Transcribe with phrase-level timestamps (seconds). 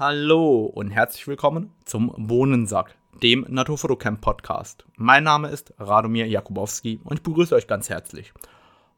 [0.00, 4.86] Hallo und herzlich willkommen zum Bohnensack, dem Naturfotocamp Podcast.
[4.96, 8.32] Mein Name ist Radomir Jakubowski und ich begrüße euch ganz herzlich.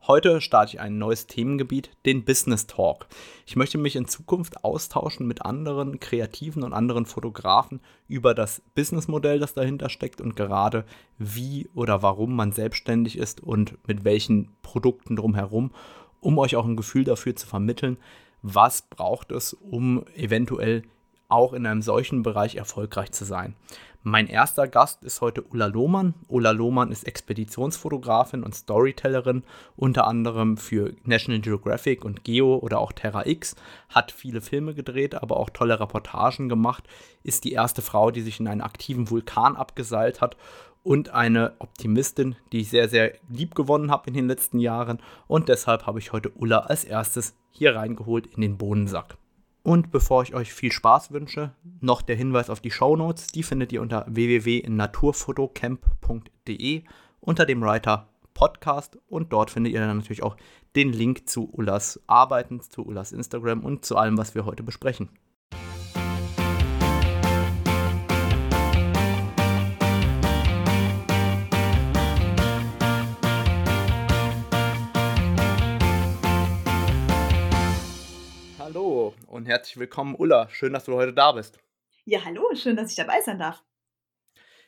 [0.06, 3.08] Heute starte ich ein neues Themengebiet, den Business Talk.
[3.46, 9.40] Ich möchte mich in Zukunft austauschen mit anderen Kreativen und anderen Fotografen über das Businessmodell,
[9.40, 10.84] das dahinter steckt und gerade
[11.18, 15.72] wie oder warum man selbstständig ist und mit welchen Produkten drumherum,
[16.20, 17.96] um euch auch ein Gefühl dafür zu vermitteln,
[18.42, 20.82] was braucht es, um eventuell
[21.28, 23.56] auch in einem solchen Bereich erfolgreich zu sein.
[24.04, 26.14] Mein erster Gast ist heute Ulla Lohmann.
[26.26, 29.44] Ulla Lohmann ist Expeditionsfotografin und Storytellerin,
[29.76, 33.54] unter anderem für National Geographic und Geo oder auch Terra X,
[33.88, 36.82] hat viele Filme gedreht, aber auch tolle Reportagen gemacht,
[37.22, 40.36] ist die erste Frau, die sich in einen aktiven Vulkan abgeseilt hat
[40.82, 45.00] und eine Optimistin, die ich sehr, sehr lieb gewonnen habe in den letzten Jahren.
[45.26, 49.16] Und deshalb habe ich heute Ulla als erstes hier reingeholt in den Bohnensack.
[49.62, 53.28] Und bevor ich euch viel Spaß wünsche, noch der Hinweis auf die Show Notes.
[53.28, 56.82] Die findet ihr unter www.naturfotocamp.de
[57.20, 60.36] unter dem Writer Podcast und dort findet ihr dann natürlich auch
[60.74, 65.10] den Link zu Ullas Arbeiten, zu Ullas Instagram und zu allem, was wir heute besprechen.
[79.42, 80.48] Und herzlich willkommen, Ulla.
[80.50, 81.58] Schön, dass du heute da bist.
[82.04, 83.64] Ja, hallo, schön, dass ich dabei sein darf.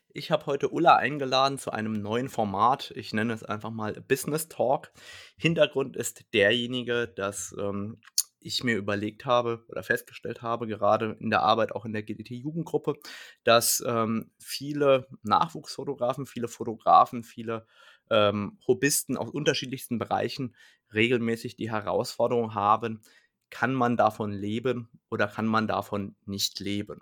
[0.09, 2.93] Ich habe heute Ulla eingeladen zu einem neuen Format.
[2.97, 4.91] Ich nenne es einfach mal Business Talk.
[5.37, 8.01] Hintergrund ist derjenige, dass ähm,
[8.41, 12.97] ich mir überlegt habe oder festgestellt habe, gerade in der Arbeit auch in der GDT-Jugendgruppe,
[13.45, 17.65] dass ähm, viele Nachwuchsfotografen, viele Fotografen, viele
[18.11, 20.57] ähm, Hobbyisten aus unterschiedlichsten Bereichen
[20.93, 23.03] regelmäßig die Herausforderung haben,
[23.51, 27.01] kann man davon leben oder kann man davon nicht leben?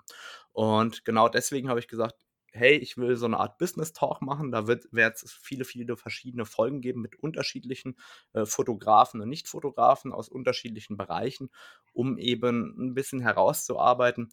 [0.53, 2.17] Und genau deswegen habe ich gesagt,
[2.53, 4.53] hey, ich will so eine Art Business Talk machen.
[4.53, 7.97] Da wird es viele, viele verschiedene Folgen geben mit unterschiedlichen
[8.35, 11.51] äh, Fotografen und Nicht-Fotografen aus unterschiedlichen Bereichen,
[11.95, 14.29] um eben ein bisschen herauszuarbeiten,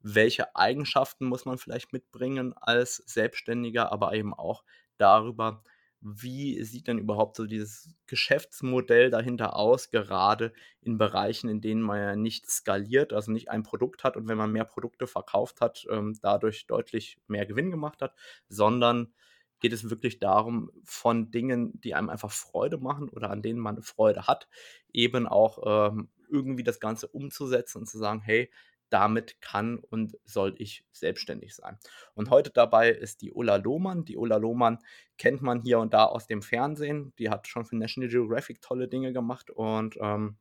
[0.00, 4.62] welche Eigenschaften muss man vielleicht mitbringen als Selbstständiger, aber eben auch
[4.96, 5.64] darüber,
[6.00, 11.98] wie sieht denn überhaupt so dieses Geschäftsmodell dahinter aus, gerade in Bereichen, in denen man
[11.98, 15.86] ja nicht skaliert, also nicht ein Produkt hat und wenn man mehr Produkte verkauft hat,
[15.90, 18.14] ähm, dadurch deutlich mehr Gewinn gemacht hat,
[18.48, 19.12] sondern
[19.60, 23.82] geht es wirklich darum, von Dingen, die einem einfach Freude machen oder an denen man
[23.82, 24.48] Freude hat,
[24.92, 28.50] eben auch ähm, irgendwie das Ganze umzusetzen und zu sagen, hey,
[28.90, 31.78] damit kann und soll ich selbstständig sein.
[32.14, 34.04] Und heute dabei ist die Ulla Lohmann.
[34.04, 34.78] Die Ulla Lohmann
[35.16, 37.12] kennt man hier und da aus dem Fernsehen.
[37.18, 40.36] Die hat schon für National Geographic tolle Dinge gemacht und ähm,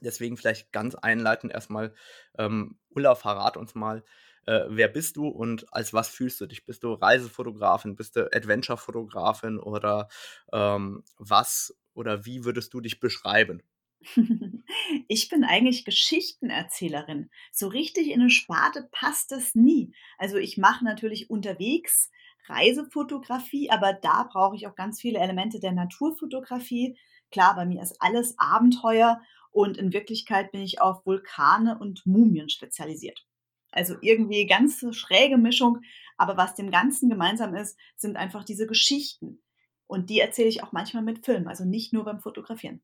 [0.00, 1.94] deswegen vielleicht ganz einleitend erstmal,
[2.38, 4.04] ähm, Ulla, verrat uns mal,
[4.46, 6.64] äh, wer bist du und als was fühlst du dich?
[6.64, 10.08] Bist du Reisefotografin, bist du Adventure-Fotografin oder
[10.52, 13.62] ähm, was oder wie würdest du dich beschreiben?
[15.08, 17.30] Ich bin eigentlich Geschichtenerzählerin.
[17.52, 19.92] So richtig in eine Sparte passt das nie.
[20.18, 22.10] Also ich mache natürlich unterwegs
[22.46, 26.98] Reisefotografie, aber da brauche ich auch ganz viele Elemente der Naturfotografie.
[27.30, 29.20] Klar, bei mir ist alles Abenteuer
[29.52, 33.24] und in Wirklichkeit bin ich auf Vulkane und Mumien spezialisiert.
[33.72, 35.80] Also irgendwie ganz schräge Mischung,
[36.16, 39.42] aber was dem Ganzen gemeinsam ist, sind einfach diese Geschichten.
[39.86, 42.82] Und die erzähle ich auch manchmal mit Film, also nicht nur beim Fotografieren.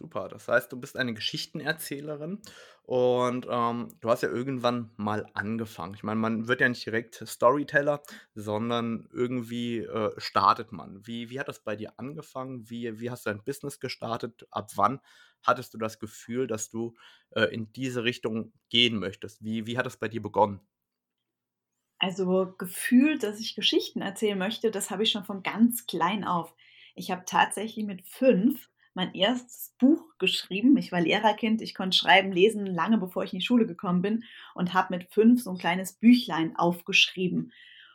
[0.00, 0.28] Super.
[0.28, 2.40] Das heißt, du bist eine Geschichtenerzählerin
[2.84, 5.92] und ähm, du hast ja irgendwann mal angefangen.
[5.92, 8.02] Ich meine, man wird ja nicht direkt Storyteller,
[8.34, 11.06] sondern irgendwie äh, startet man.
[11.06, 12.70] Wie, wie hat das bei dir angefangen?
[12.70, 14.46] Wie, wie hast du dein Business gestartet?
[14.50, 15.00] Ab wann
[15.42, 16.96] hattest du das Gefühl, dass du
[17.32, 19.44] äh, in diese Richtung gehen möchtest?
[19.44, 20.62] Wie, wie hat das bei dir begonnen?
[21.98, 26.54] Also gefühlt, dass ich Geschichten erzählen möchte, das habe ich schon von ganz klein auf.
[26.94, 30.76] Ich habe tatsächlich mit fünf mein erstes Buch geschrieben.
[30.76, 34.24] Ich war Lehrerkind, ich konnte schreiben, lesen, lange bevor ich in die Schule gekommen bin
[34.54, 37.50] und habe mit fünf so ein kleines Büchlein aufgeschrieben.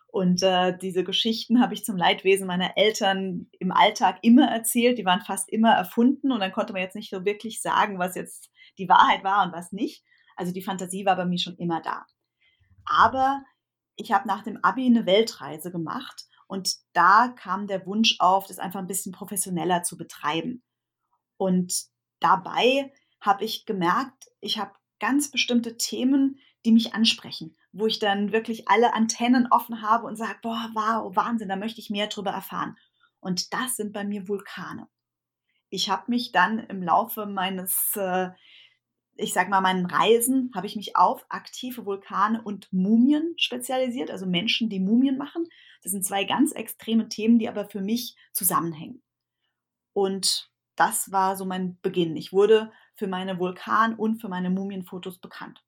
[0.07, 4.97] Und äh, diese Geschichten habe ich zum Leidwesen meiner Eltern im Alltag immer erzählt.
[4.97, 8.15] Die waren fast immer erfunden und dann konnte man jetzt nicht so wirklich sagen, was
[8.15, 8.49] jetzt
[8.79, 10.03] die Wahrheit war und was nicht.
[10.35, 12.07] Also die Fantasie war bei mir schon immer da.
[12.85, 13.43] Aber
[13.95, 18.57] ich habe nach dem Abi eine Weltreise gemacht und da kam der Wunsch auf, das
[18.57, 20.63] einfach ein bisschen professioneller zu betreiben.
[21.37, 21.85] Und
[22.19, 28.31] dabei habe ich gemerkt, ich habe ganz bestimmte Themen, die mich ansprechen, wo ich dann
[28.31, 32.31] wirklich alle Antennen offen habe und sage, boah, wow, Wahnsinn, da möchte ich mehr drüber
[32.31, 32.77] erfahren.
[33.19, 34.87] Und das sind bei mir Vulkane.
[35.69, 38.29] Ich habe mich dann im Laufe meines äh,
[39.17, 44.25] ich sage mal, meinen Reisen habe ich mich auf aktive Vulkane und Mumien spezialisiert, also
[44.25, 45.47] Menschen, die Mumien machen.
[45.83, 49.01] Das sind zwei ganz extreme Themen, die aber für mich zusammenhängen.
[49.93, 52.15] Und das war so mein Beginn.
[52.17, 55.63] Ich wurde für meine Vulkan- und für meine Mumienfotos bekannt.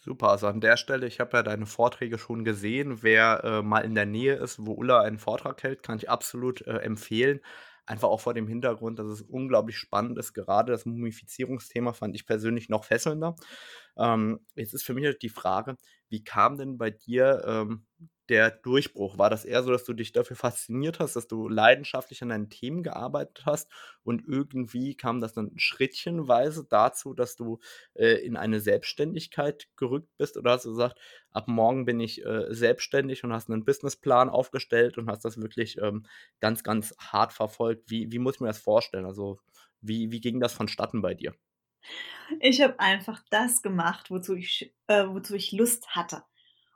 [0.00, 3.02] Super, also an der Stelle, ich habe ja deine Vorträge schon gesehen.
[3.02, 6.62] Wer äh, mal in der Nähe ist, wo Ulla einen Vortrag hält, kann ich absolut
[6.62, 7.40] äh, empfehlen.
[7.84, 10.34] Einfach auch vor dem Hintergrund, dass es unglaublich spannend ist.
[10.34, 13.34] Gerade das Mumifizierungsthema fand ich persönlich noch fesselnder.
[13.98, 15.76] Ähm, jetzt ist für mich halt die Frage,
[16.08, 17.86] wie kam denn bei dir ähm,
[18.28, 19.16] der Durchbruch?
[19.18, 22.50] War das eher so, dass du dich dafür fasziniert hast, dass du leidenschaftlich an deinen
[22.50, 23.70] Themen gearbeitet hast
[24.02, 27.58] und irgendwie kam das dann schrittchenweise dazu, dass du
[27.94, 30.98] äh, in eine Selbstständigkeit gerückt bist oder hast du gesagt,
[31.30, 35.78] ab morgen bin ich äh, selbstständig und hast einen Businessplan aufgestellt und hast das wirklich
[35.78, 36.04] ähm,
[36.40, 37.90] ganz, ganz hart verfolgt?
[37.90, 39.06] Wie, wie muss ich mir das vorstellen?
[39.06, 39.38] Also
[39.80, 41.34] wie, wie ging das vonstatten bei dir?
[42.40, 46.22] Ich habe einfach das gemacht, wozu ich, äh, wozu ich Lust hatte.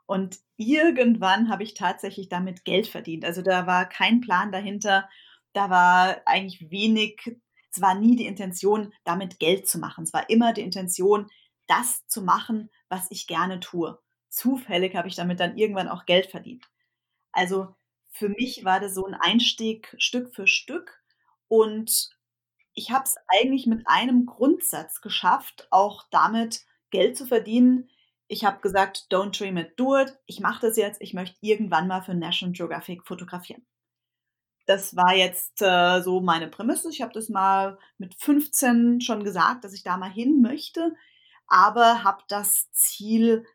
[0.05, 3.25] Und irgendwann habe ich tatsächlich damit Geld verdient.
[3.25, 5.09] Also da war kein Plan dahinter.
[5.53, 7.37] Da war eigentlich wenig,
[7.71, 10.03] es war nie die Intention, damit Geld zu machen.
[10.03, 11.29] Es war immer die Intention,
[11.67, 13.99] das zu machen, was ich gerne tue.
[14.29, 16.65] Zufällig habe ich damit dann irgendwann auch Geld verdient.
[17.31, 17.75] Also
[18.11, 21.01] für mich war das so ein Einstieg Stück für Stück
[21.47, 22.09] und
[22.73, 27.89] ich habe es eigentlich mit einem Grundsatz geschafft, auch damit Geld zu verdienen,
[28.27, 30.17] ich habe gesagt, don't dream it, do it.
[30.25, 31.01] Ich mache das jetzt.
[31.01, 33.63] Ich möchte irgendwann mal für National Geographic fotografieren.
[34.65, 36.89] Das war jetzt äh, so meine Prämisse.
[36.89, 40.95] Ich habe das mal mit 15 schon gesagt, dass ich da mal hin möchte,
[41.47, 43.45] aber habe das Ziel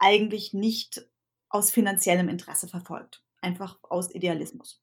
[0.00, 1.06] eigentlich nicht
[1.50, 4.82] aus finanziellem Interesse verfolgt, einfach aus Idealismus.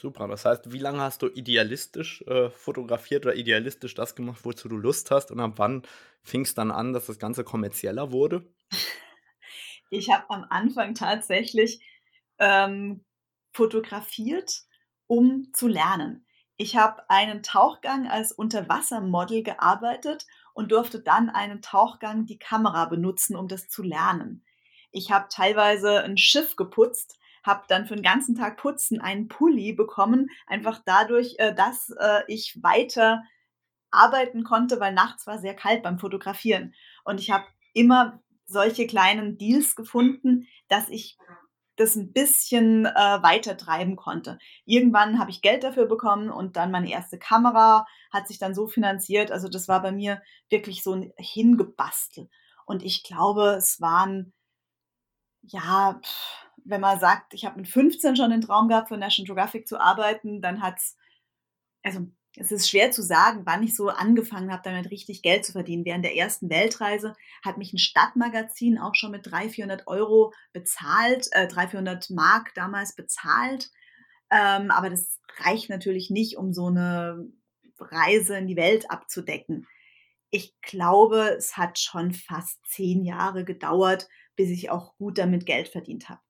[0.00, 4.68] Super, das heißt, wie lange hast du idealistisch äh, fotografiert oder idealistisch das gemacht, wozu
[4.68, 5.82] du Lust hast und ab wann
[6.22, 8.46] fing es dann an, dass das Ganze kommerzieller wurde?
[9.88, 11.80] Ich habe am Anfang tatsächlich
[12.40, 13.04] ähm,
[13.52, 14.64] fotografiert,
[15.06, 16.26] um zu lernen.
[16.56, 23.36] Ich habe einen Tauchgang als Unterwassermodel gearbeitet und durfte dann einen Tauchgang die Kamera benutzen,
[23.36, 24.44] um das zu lernen.
[24.90, 27.16] Ich habe teilweise ein Schiff geputzt,
[27.46, 32.22] habe dann für den ganzen Tag Putzen einen Pulli bekommen, einfach dadurch, äh, dass äh,
[32.26, 33.22] ich weiter
[33.90, 36.74] arbeiten konnte, weil nachts war sehr kalt beim Fotografieren.
[37.04, 41.16] Und ich habe immer solche kleinen Deals gefunden, dass ich
[41.76, 44.38] das ein bisschen äh, weiter treiben konnte.
[44.64, 48.66] Irgendwann habe ich Geld dafür bekommen und dann meine erste Kamera hat sich dann so
[48.66, 49.30] finanziert.
[49.30, 52.30] Also das war bei mir wirklich so ein Hingebastel.
[52.64, 54.32] Und ich glaube, es waren,
[55.42, 59.26] ja, pff, wenn man sagt, ich habe mit 15 schon den Traum gehabt, für National
[59.26, 60.96] Geographic zu arbeiten, dann hat es,
[61.82, 62.06] also
[62.38, 65.86] es ist schwer zu sagen, wann ich so angefangen habe, damit richtig Geld zu verdienen.
[65.86, 71.28] Während der ersten Weltreise hat mich ein Stadtmagazin auch schon mit 300, 400 Euro bezahlt,
[71.32, 73.70] äh, 300, 400 Mark damals bezahlt.
[74.30, 77.26] Ähm, aber das reicht natürlich nicht, um so eine
[77.78, 79.66] Reise in die Welt abzudecken.
[80.30, 85.68] Ich glaube, es hat schon fast zehn Jahre gedauert, bis ich auch gut damit Geld
[85.68, 86.20] verdient habe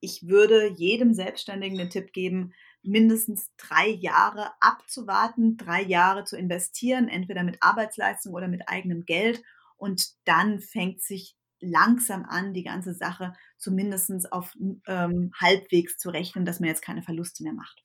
[0.00, 2.52] ich würde jedem Selbstständigen den Tipp geben,
[2.82, 9.42] mindestens drei Jahre abzuwarten, drei Jahre zu investieren, entweder mit Arbeitsleistung oder mit eigenem Geld.
[9.76, 14.54] Und dann fängt sich langsam an, die ganze Sache zumindest auf
[14.86, 17.82] ähm, halbwegs zu rechnen, dass man jetzt keine Verluste mehr macht.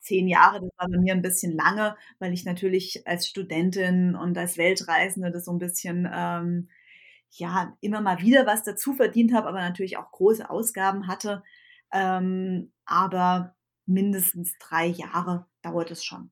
[0.00, 4.36] Zehn Jahre, das war bei mir ein bisschen lange, weil ich natürlich als Studentin und
[4.36, 6.68] als Weltreisende das so ein bisschen ähm,
[7.32, 11.42] ja, immer mal wieder was dazu verdient habe, aber natürlich auch große Ausgaben hatte.
[11.92, 13.54] Ähm, aber
[13.86, 16.30] mindestens drei Jahre dauert es schon.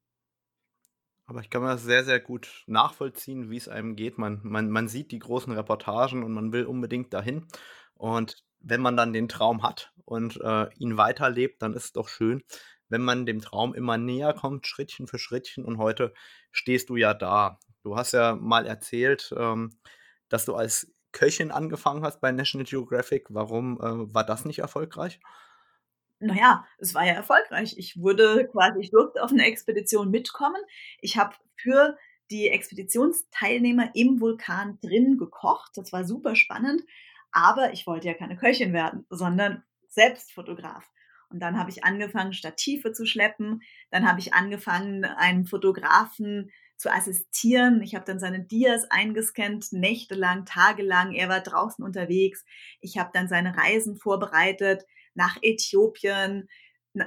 [1.27, 4.19] Aber ich kann mir das sehr, sehr gut nachvollziehen, wie es einem geht.
[4.19, 7.47] Man, man, man sieht die großen Reportagen und man will unbedingt dahin.
[7.95, 12.09] Und wenn man dann den Traum hat und äh, ihn weiterlebt, dann ist es doch
[12.09, 12.43] schön,
[12.89, 15.65] wenn man dem Traum immer näher kommt, Schrittchen für Schrittchen.
[15.65, 16.13] Und heute
[16.51, 17.61] stehst du ja da.
[17.85, 19.71] Du hast ja mal erzählt, ähm,
[20.31, 23.27] dass du als Köchin angefangen hast bei National Geographic.
[23.29, 25.21] Warum äh, war das nicht erfolgreich?
[26.21, 27.77] Naja, es war ja erfolgreich.
[27.79, 30.63] Ich wurde quasi, ich durfte auf eine Expedition mitkommen.
[31.01, 31.97] Ich habe für
[32.31, 35.73] die Expeditionsteilnehmer im Vulkan drin gekocht.
[35.77, 36.83] Das war super spannend.
[37.33, 40.89] Aber ich wollte ja keine Köchin werden, sondern Selbstfotograf.
[41.31, 43.63] Und dann habe ich angefangen, Stative zu schleppen.
[43.91, 47.83] Dann habe ich angefangen, einem Fotografen zu assistieren.
[47.83, 51.13] Ich habe dann seine Dias eingescannt, nächtelang, tagelang.
[51.13, 52.45] Er war draußen unterwegs.
[52.81, 54.85] Ich habe dann seine Reisen vorbereitet
[55.15, 56.49] nach Äthiopien,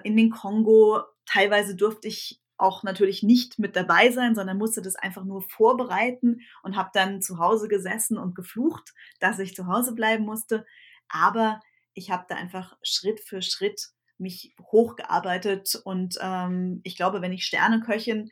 [0.03, 1.01] in den Kongo.
[1.25, 6.42] Teilweise durfte ich auch natürlich nicht mit dabei sein, sondern musste das einfach nur vorbereiten
[6.62, 10.65] und habe dann zu Hause gesessen und geflucht, dass ich zu Hause bleiben musste.
[11.10, 11.60] Aber
[11.94, 17.46] ich habe da einfach Schritt für Schritt mich hochgearbeitet und ähm, ich glaube, wenn ich
[17.46, 18.29] Sterneköchin,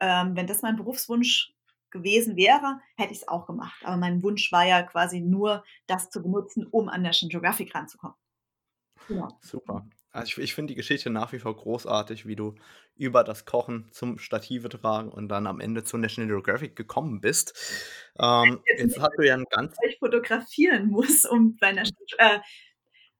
[0.00, 1.52] ähm, wenn das mein Berufswunsch
[1.90, 3.82] gewesen wäre, hätte ich es auch gemacht.
[3.84, 8.16] Aber mein Wunsch war ja quasi nur, das zu benutzen, um an National Geographic ranzukommen.
[9.08, 9.28] Genau.
[9.40, 9.86] Super.
[10.12, 12.54] Also ich, ich finde die Geschichte nach wie vor großartig, wie du
[12.96, 17.54] über das Kochen zum Stative tragen und dann am Ende zu National Geographic gekommen bist.
[18.18, 19.76] Ähm, jetzt, jetzt hast du ja ein ganz.
[19.88, 21.84] Ich fotografieren muss, um bei einer.
[22.18, 22.40] Äh,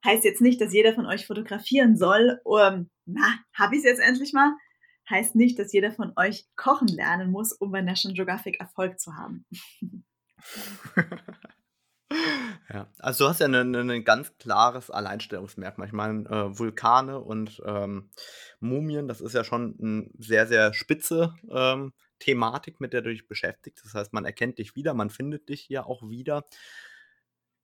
[0.05, 2.41] heißt jetzt nicht, dass jeder von euch fotografieren soll.
[2.45, 4.53] Um, na, habe ich es jetzt endlich mal?
[5.09, 9.17] Heißt nicht, dass jeder von euch kochen lernen muss, um bei National Geographic Erfolg zu
[9.17, 9.45] haben.
[12.73, 15.89] Ja, also du hast ja ein ganz klares Alleinstellungsmerkmal.
[15.89, 18.11] Ich meine, äh, Vulkane und ähm,
[18.61, 23.27] Mumien, das ist ja schon eine sehr, sehr spitze ähm, Thematik, mit der du dich
[23.27, 23.85] beschäftigst.
[23.85, 26.45] Das heißt, man erkennt dich wieder, man findet dich hier auch wieder.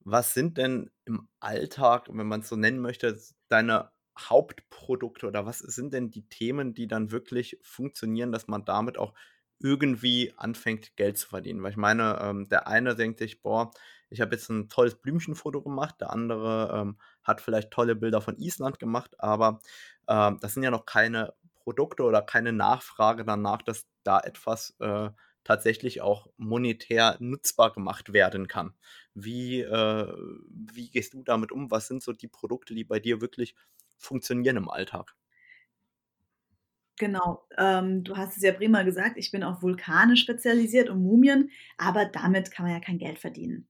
[0.08, 5.58] Was sind denn im Alltag, wenn man es so nennen möchte, deine Hauptprodukte oder was
[5.58, 9.14] sind denn die Themen, die dann wirklich funktionieren, dass man damit auch
[9.58, 11.60] irgendwie anfängt, Geld zu verdienen?
[11.64, 13.72] Weil ich meine, ähm, der eine denkt sich, boah,
[14.08, 18.38] ich habe jetzt ein tolles Blümchenfoto gemacht, der andere ähm, hat vielleicht tolle Bilder von
[18.38, 19.60] Island gemacht, aber
[20.08, 21.34] ähm, das sind ja noch keine
[21.64, 25.10] Produkte oder keine Nachfrage danach, dass da etwas äh,
[25.46, 28.74] tatsächlich auch monetär nutzbar gemacht werden kann.
[29.14, 30.12] Wie, äh,
[30.50, 31.70] wie gehst du damit um?
[31.70, 33.54] Was sind so die Produkte, die bei dir wirklich
[33.96, 35.14] funktionieren im Alltag?
[36.98, 41.50] Genau, ähm, du hast es ja prima gesagt, ich bin auf Vulkane spezialisiert und Mumien,
[41.76, 43.68] aber damit kann man ja kein Geld verdienen.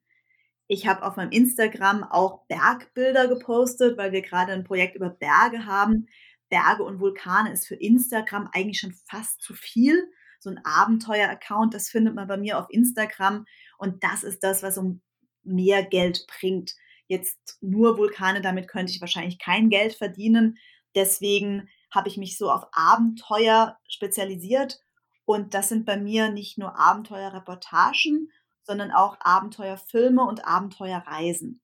[0.68, 5.66] Ich habe auf meinem Instagram auch Bergbilder gepostet, weil wir gerade ein Projekt über Berge
[5.66, 6.08] haben.
[6.48, 10.08] Berge und Vulkane ist für Instagram eigentlich schon fast zu viel.
[10.40, 13.46] So ein Abenteuer-Account, das findet man bei mir auf Instagram.
[13.78, 15.00] Und das ist das, was um
[15.42, 16.74] mehr Geld bringt.
[17.08, 20.58] Jetzt nur Vulkane, damit könnte ich wahrscheinlich kein Geld verdienen.
[20.94, 24.80] Deswegen habe ich mich so auf Abenteuer spezialisiert.
[25.24, 28.30] Und das sind bei mir nicht nur Abenteuerreportagen,
[28.62, 31.60] sondern auch Abenteuerfilme und Abenteuerreisen.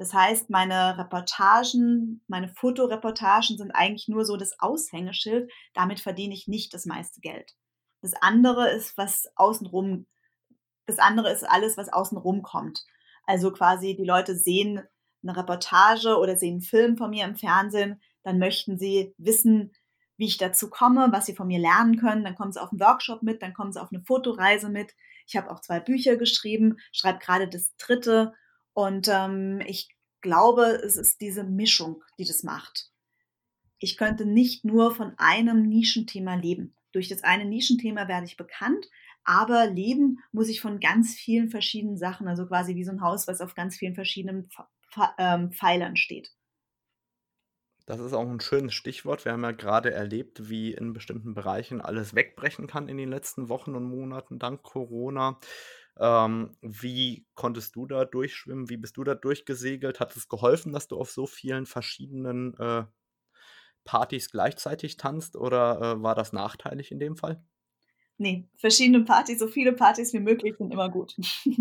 [0.00, 5.52] Das heißt, meine Reportagen, meine Fotoreportagen sind eigentlich nur so das Aushängeschild.
[5.74, 7.54] Damit verdiene ich nicht das meiste Geld.
[8.02, 10.06] Das andere ist, was außenrum,
[10.86, 12.84] das andere ist alles, was außenrum kommt.
[13.26, 14.82] Also quasi die Leute sehen
[15.22, 19.72] eine Reportage oder sehen einen Film von mir im Fernsehen, dann möchten sie wissen,
[20.16, 22.24] wie ich dazu komme, was sie von mir lernen können.
[22.24, 24.94] Dann kommen sie auf einen Workshop mit, dann kommen sie auf eine Fotoreise mit.
[25.26, 28.34] Ich habe auch zwei Bücher geschrieben, schreibe gerade das dritte.
[28.74, 29.88] Und ähm, ich
[30.20, 32.90] glaube, es ist diese Mischung, die das macht.
[33.78, 36.74] Ich könnte nicht nur von einem Nischenthema leben.
[36.92, 38.86] Durch das eine Nischenthema werde ich bekannt,
[39.24, 43.28] aber leben muss ich von ganz vielen verschiedenen Sachen, also quasi wie so ein Haus,
[43.28, 44.48] was auf ganz vielen verschiedenen
[45.18, 46.32] ähm, Pfeilern steht.
[47.86, 49.24] Das ist auch ein schönes Stichwort.
[49.24, 53.48] Wir haben ja gerade erlebt, wie in bestimmten Bereichen alles wegbrechen kann in den letzten
[53.48, 55.40] Wochen und Monaten dank Corona.
[55.98, 58.68] Ähm, wie konntest du da durchschwimmen?
[58.68, 59.98] Wie bist du da durchgesegelt?
[59.98, 62.84] Hat es geholfen, dass du auf so vielen verschiedenen äh,
[63.84, 67.42] Partys gleichzeitig tanzt oder äh, war das nachteilig in dem Fall?
[68.18, 71.16] Nee, verschiedene Partys, so viele Partys wie möglich sind immer gut.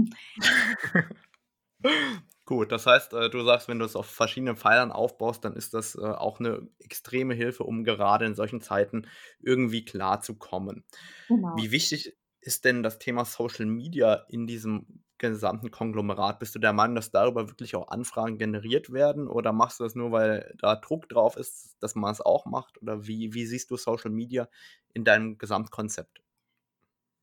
[2.45, 5.75] Gut, das heißt, äh, du sagst, wenn du es auf verschiedenen Pfeilern aufbaust, dann ist
[5.75, 9.07] das äh, auch eine extreme Hilfe, um gerade in solchen Zeiten
[9.39, 10.83] irgendwie klarzukommen.
[11.27, 11.55] Genau.
[11.55, 16.39] Wie wichtig ist denn das Thema Social Media in diesem gesamten Konglomerat?
[16.39, 19.95] Bist du der Meinung, dass darüber wirklich auch Anfragen generiert werden oder machst du das
[19.95, 22.81] nur, weil da Druck drauf ist, dass man es auch macht?
[22.81, 24.47] Oder wie, wie siehst du Social Media
[24.93, 26.21] in deinem Gesamtkonzept?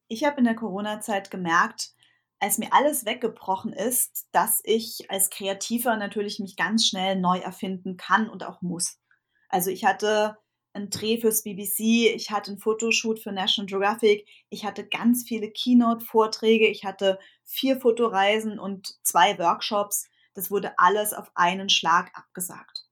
[0.08, 1.92] Ich habe in der Corona-Zeit gemerkt,
[2.38, 7.96] als mir alles weggebrochen ist, dass ich als Kreativer natürlich mich ganz schnell neu erfinden
[7.96, 9.00] kann und auch muss.
[9.48, 10.36] Also ich hatte
[10.76, 15.50] einen Dreh fürs BBC, ich hatte einen Fotoshoot für National Geographic, ich hatte ganz viele
[15.50, 20.08] Keynote-Vorträge, ich hatte vier Fotoreisen und zwei Workshops.
[20.34, 22.86] Das wurde alles auf einen Schlag abgesagt.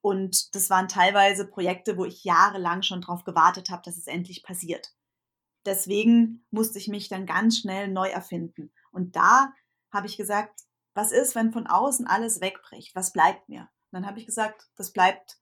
[0.00, 4.42] Und das waren teilweise Projekte, wo ich jahrelang schon darauf gewartet habe, dass es endlich
[4.42, 4.94] passiert.
[5.66, 8.72] Deswegen musste ich mich dann ganz schnell neu erfinden.
[8.90, 9.52] Und da
[9.92, 10.62] habe ich gesagt,
[10.94, 12.94] was ist, wenn von außen alles wegbricht?
[12.94, 13.62] Was bleibt mir?
[13.90, 15.38] Und dann habe ich gesagt, das bleibt,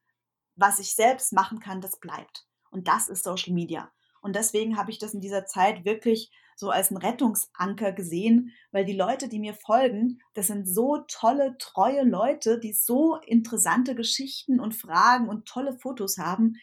[0.56, 2.46] was ich selbst machen kann, das bleibt.
[2.70, 3.90] Und das ist Social Media.
[4.20, 8.84] Und deswegen habe ich das in dieser Zeit wirklich so als einen Rettungsanker gesehen, weil
[8.84, 14.58] die Leute, die mir folgen, das sind so tolle, treue Leute, die so interessante Geschichten
[14.58, 16.56] und Fragen und tolle Fotos haben.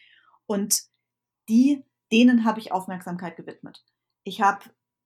[0.46, 0.82] Und
[1.48, 1.84] die
[2.14, 3.84] denen habe ich Aufmerksamkeit gewidmet.
[4.22, 4.64] Ich habe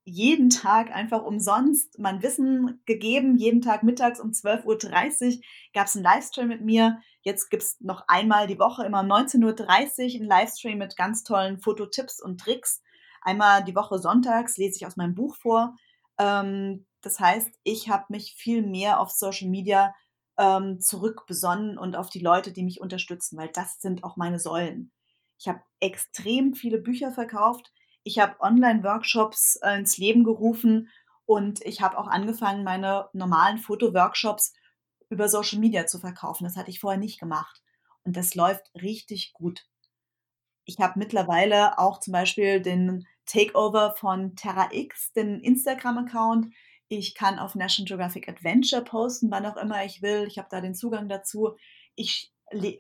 [0.09, 3.37] jeden Tag einfach umsonst mein Wissen gegeben.
[3.37, 6.99] Jeden Tag mittags um 12.30 Uhr gab es einen Livestream mit mir.
[7.23, 11.25] Jetzt gibt es noch einmal die Woche, immer um 19.30 Uhr, einen Livestream mit ganz
[11.25, 12.83] tollen Fototipps und Tricks.
[13.21, 15.77] Einmal die Woche sonntags lese ich aus meinem Buch vor.
[16.19, 19.95] Ähm, das heißt, ich habe mich viel mehr auf Social Media
[20.39, 24.93] ähm, zurückbesonnen und auf die Leute, die mich unterstützen, weil das sind auch meine Säulen.
[25.39, 27.73] Ich habe extrem viele Bücher verkauft.
[28.05, 30.89] Ich habe Online-Workshops äh, ins Leben gerufen
[31.27, 34.55] und ich habe auch angefangen, meine normalen Fotoworkshops
[35.11, 36.45] über Social Media zu verkaufen.
[36.45, 37.63] Das hatte ich vorher nicht gemacht.
[38.05, 39.67] Und das läuft richtig gut.
[40.65, 46.55] Ich habe mittlerweile auch zum Beispiel den Takeover von Terra X, den Instagram-Account.
[46.89, 50.25] Ich kann auf National Geographic Adventure posten, wann auch immer ich will.
[50.27, 51.57] Ich habe da den Zugang dazu.
[51.95, 52.33] Ich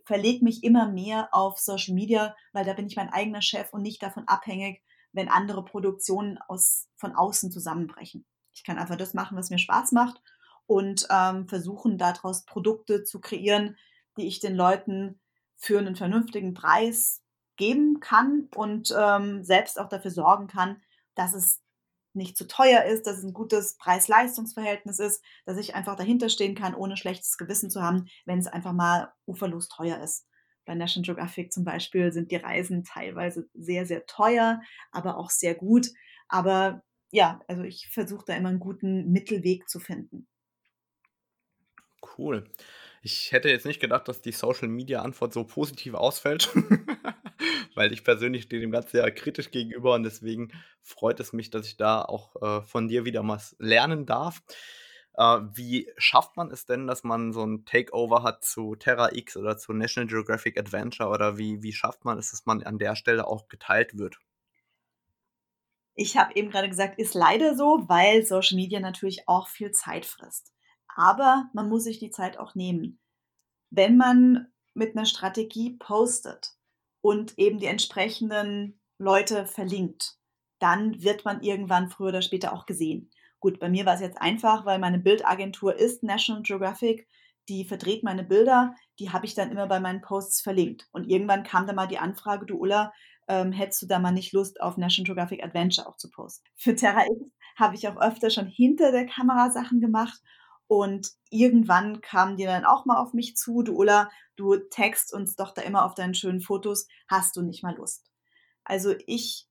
[0.07, 3.83] verlege mich immer mehr auf Social Media, weil da bin ich mein eigener Chef und
[3.83, 8.27] nicht davon abhängig, wenn andere Produktionen aus, von außen zusammenbrechen.
[8.53, 10.21] Ich kann einfach das machen, was mir Spaß macht
[10.67, 13.77] und ähm, versuchen, daraus Produkte zu kreieren,
[14.17, 15.21] die ich den Leuten
[15.57, 17.23] für einen vernünftigen Preis
[17.57, 20.83] geben kann und ähm, selbst auch dafür sorgen kann,
[21.15, 21.61] dass es
[22.15, 26.55] nicht zu teuer ist, dass es ein gutes Preis-Leistungs-Verhältnis ist, dass ich einfach dahinter stehen
[26.55, 30.28] kann, ohne schlechtes Gewissen zu haben, wenn es einfach mal uferlos teuer ist.
[30.69, 34.61] Bei National Geographic zum Beispiel sind die Reisen teilweise sehr, sehr teuer,
[34.93, 35.89] aber auch sehr gut.
[36.29, 40.29] Aber ja, also ich versuche da immer einen guten Mittelweg zu finden.
[42.19, 42.45] Cool.
[43.01, 46.51] Ich hätte jetzt nicht gedacht, dass die Social-Media-Antwort so positiv ausfällt,
[47.75, 51.67] weil ich persönlich stehe dem Ganzen sehr kritisch gegenüber und deswegen freut es mich, dass
[51.67, 54.43] ich da auch äh, von dir wieder was lernen darf.
[55.19, 59.37] Äh, wie schafft man es denn, dass man so ein Takeover hat zu Terra X
[59.37, 62.95] oder zu National Geographic Adventure oder wie, wie schafft man es, dass man an der
[62.95, 64.21] Stelle auch geteilt wird?
[65.97, 70.07] Ich habe eben gerade gesagt, ist leider so, weil Social Media natürlich auch viel Zeit
[70.07, 70.53] frisst.
[70.95, 73.01] Aber man muss sich die Zeit auch nehmen.
[73.71, 76.55] Wenn man mit einer Strategie postet
[77.01, 80.17] und eben die entsprechenden Leute verlinkt,
[80.61, 83.11] dann wird man irgendwann früher oder später auch gesehen.
[83.41, 87.07] Gut, bei mir war es jetzt einfach, weil meine Bildagentur ist National Geographic.
[87.49, 90.89] Die verdreht meine Bilder, die habe ich dann immer bei meinen Posts verlinkt.
[90.93, 92.93] Und irgendwann kam dann mal die Anfrage, du Ulla,
[93.29, 96.45] ähm, hättest du da mal nicht Lust, auf National Geographic Adventure auch zu posten?
[96.57, 100.21] Für Terra X habe ich auch öfter schon hinter der Kamera Sachen gemacht
[100.67, 105.35] und irgendwann kamen die dann auch mal auf mich zu, du Ulla, du text uns
[105.37, 108.05] doch da immer auf deinen schönen Fotos, hast du nicht mal Lust?
[108.65, 109.48] Also ich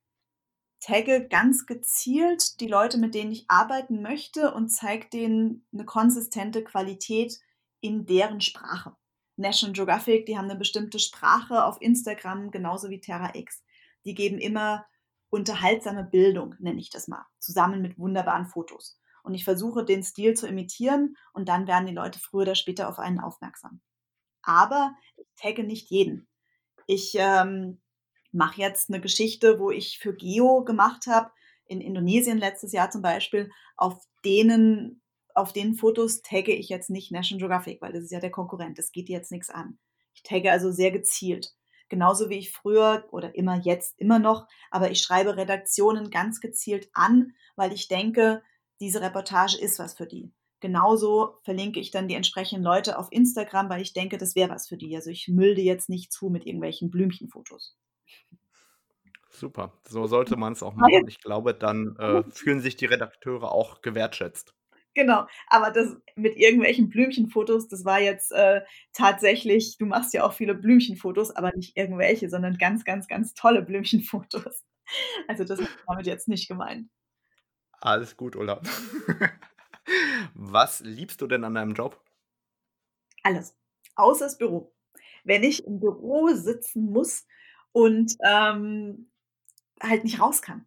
[0.79, 6.63] tagge ganz gezielt die Leute, mit denen ich arbeiten möchte und zeige denen eine konsistente
[6.63, 7.39] Qualität
[7.81, 8.95] in deren Sprache.
[9.35, 13.63] National Geographic, die haben eine bestimmte Sprache auf Instagram, genauso wie Terra X.
[14.05, 14.85] Die geben immer
[15.29, 20.35] unterhaltsame Bildung, nenne ich das mal, zusammen mit wunderbaren Fotos und ich versuche den Stil
[20.35, 23.81] zu imitieren und dann werden die Leute früher oder später auf einen aufmerksam.
[24.41, 26.29] Aber ich tagge nicht jeden.
[26.85, 27.81] Ich ähm,
[28.31, 31.31] mache jetzt eine Geschichte, wo ich für Geo gemacht habe,
[31.65, 35.01] in Indonesien letztes Jahr zum Beispiel, auf denen,
[35.33, 38.77] auf den Fotos tagge ich jetzt nicht National Geographic, weil das ist ja der Konkurrent,
[38.77, 39.77] das geht jetzt nichts an.
[40.13, 41.53] Ich tagge also sehr gezielt.
[41.89, 46.89] Genauso wie ich früher oder immer jetzt immer noch, aber ich schreibe Redaktionen ganz gezielt
[46.93, 48.43] an, weil ich denke,
[48.81, 50.33] diese Reportage ist was für die.
[50.59, 54.67] Genauso verlinke ich dann die entsprechenden Leute auf Instagram, weil ich denke, das wäre was
[54.67, 54.95] für die.
[54.95, 57.77] Also ich mülde jetzt nicht zu mit irgendwelchen Blümchenfotos.
[59.37, 61.07] Super, so sollte man es auch machen.
[61.07, 64.55] Ich glaube, dann äh, fühlen sich die Redakteure auch gewertschätzt.
[64.95, 68.61] Genau, aber das mit irgendwelchen Blümchenfotos, das war jetzt äh,
[68.93, 73.61] tatsächlich, du machst ja auch viele Blümchenfotos, aber nicht irgendwelche, sondern ganz, ganz, ganz tolle
[73.61, 74.63] Blümchenfotos.
[75.27, 76.89] Also das ich damit jetzt nicht gemeint.
[77.81, 78.61] Alles gut, Ulla.
[80.33, 82.01] Was liebst du denn an deinem Job?
[83.21, 83.57] Alles,
[83.95, 84.73] außer das Büro.
[85.25, 87.27] Wenn ich im Büro sitzen muss
[87.73, 89.11] und ähm,
[89.81, 90.65] halt nicht raus kann,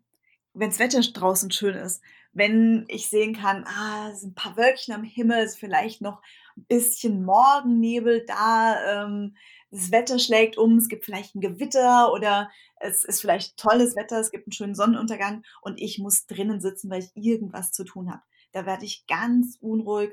[0.54, 4.56] wenn das Wetter draußen schön ist, wenn ich sehen kann, ah, es sind ein paar
[4.56, 6.22] Wölkchen am Himmel, ist vielleicht noch
[6.56, 9.36] ein bisschen Morgennebel da, ähm,
[9.70, 14.18] das Wetter schlägt um, es gibt vielleicht ein Gewitter oder es ist vielleicht tolles Wetter,
[14.18, 18.10] es gibt einen schönen Sonnenuntergang und ich muss drinnen sitzen, weil ich irgendwas zu tun
[18.10, 18.22] habe.
[18.52, 20.10] Da werde ich ganz unruhig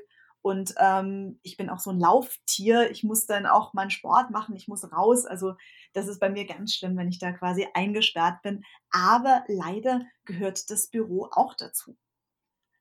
[0.48, 2.90] und ähm, ich bin auch so ein Lauftier.
[2.90, 5.26] Ich muss dann auch meinen Sport machen, ich muss raus.
[5.26, 5.54] Also
[5.92, 8.62] das ist bei mir ganz schlimm, wenn ich da quasi eingesperrt bin.
[8.90, 11.96] Aber leider gehört das Büro auch dazu.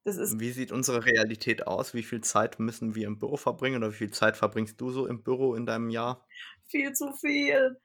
[0.06, 1.94] Das ist Wie sieht unsere Realität aus?
[1.94, 5.06] Wie viel Zeit müssen wir im Büro verbringen oder wie viel Zeit verbringst du so
[5.06, 6.26] im Büro in deinem Jahr?
[6.70, 7.78] viel zu viel.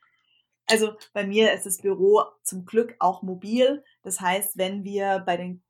[0.66, 3.82] Also bei mir ist das Büro zum Glück auch mobil.
[4.02, 5.62] Das heißt, wenn wir bei den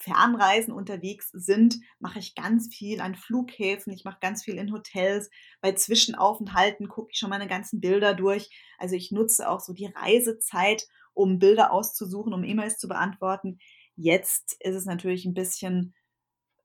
[0.00, 5.30] Fernreisen unterwegs sind, mache ich ganz viel an Flughäfen, ich mache ganz viel in Hotels.
[5.60, 8.50] Bei Zwischenaufenthalten gucke ich schon meine ganzen Bilder durch.
[8.78, 13.58] Also ich nutze auch so die Reisezeit, um Bilder auszusuchen, um E-Mails zu beantworten.
[13.94, 15.94] Jetzt ist es natürlich ein bisschen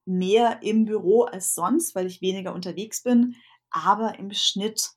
[0.06, 3.36] mehr im Büro als sonst, weil ich weniger unterwegs bin.
[3.70, 4.92] Aber im Schnitt,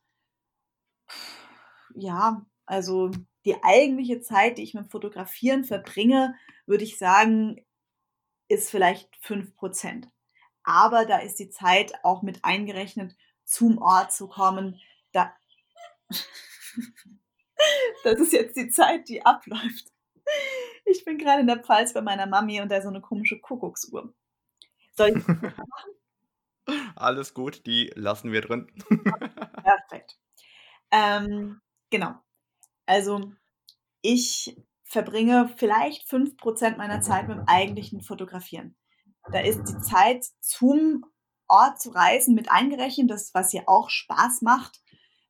[1.95, 3.11] ja, also
[3.45, 7.57] die eigentliche Zeit, die ich mit Fotografieren verbringe, würde ich sagen,
[8.49, 10.09] ist vielleicht 5%.
[10.63, 14.81] Aber da ist die Zeit auch mit eingerechnet, zum Ort zu kommen.
[15.13, 15.35] Da
[18.05, 19.93] das ist jetzt die Zeit, die abläuft.
[20.85, 23.39] Ich bin gerade in der Pfalz bei meiner Mami und da ist so eine komische
[23.39, 24.13] Kuckucksuhr.
[24.97, 25.55] Soll ich machen?
[26.97, 28.71] Alles gut, die lassen wir drin.
[29.63, 30.19] Perfekt.
[30.91, 32.15] Ähm, genau.
[32.87, 33.33] Also
[34.03, 34.57] ich
[34.89, 38.75] verbringe vielleicht 5% meiner Zeit mit dem eigentlichen Fotografieren.
[39.31, 41.05] Da ist die Zeit zum
[41.47, 44.81] Ort zu reisen mit eingerechnet, das was ja auch Spaß macht.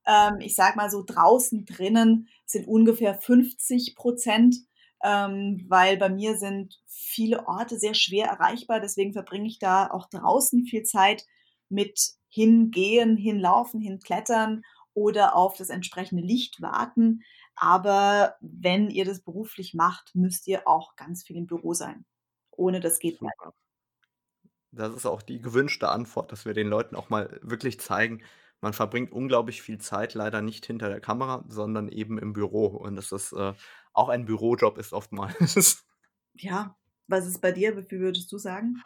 [0.07, 4.57] Ähm, ich sag mal so draußen drinnen sind ungefähr 50 Prozent,
[5.03, 8.81] ähm, weil bei mir sind viele Orte sehr schwer erreichbar.
[8.81, 11.27] Deswegen verbringe ich da auch draußen viel Zeit
[11.68, 14.62] mit hingehen, hinlaufen, hinklettern
[14.94, 17.23] oder auf das entsprechende Licht warten.
[17.61, 22.05] Aber wenn ihr das beruflich macht, müsst ihr auch ganz viel im Büro sein.
[22.51, 23.35] Ohne das geht nicht.
[24.71, 28.23] Das ist auch die gewünschte Antwort, dass wir den Leuten auch mal wirklich zeigen,
[28.61, 32.66] man verbringt unglaublich viel Zeit leider nicht hinter der Kamera, sondern eben im Büro.
[32.66, 33.55] Und dass das äh,
[33.92, 35.85] auch ein Bürojob ist oftmals.
[36.40, 36.77] Ja,
[37.09, 37.77] was ist bei dir?
[37.77, 38.81] Wie viel würdest du sagen?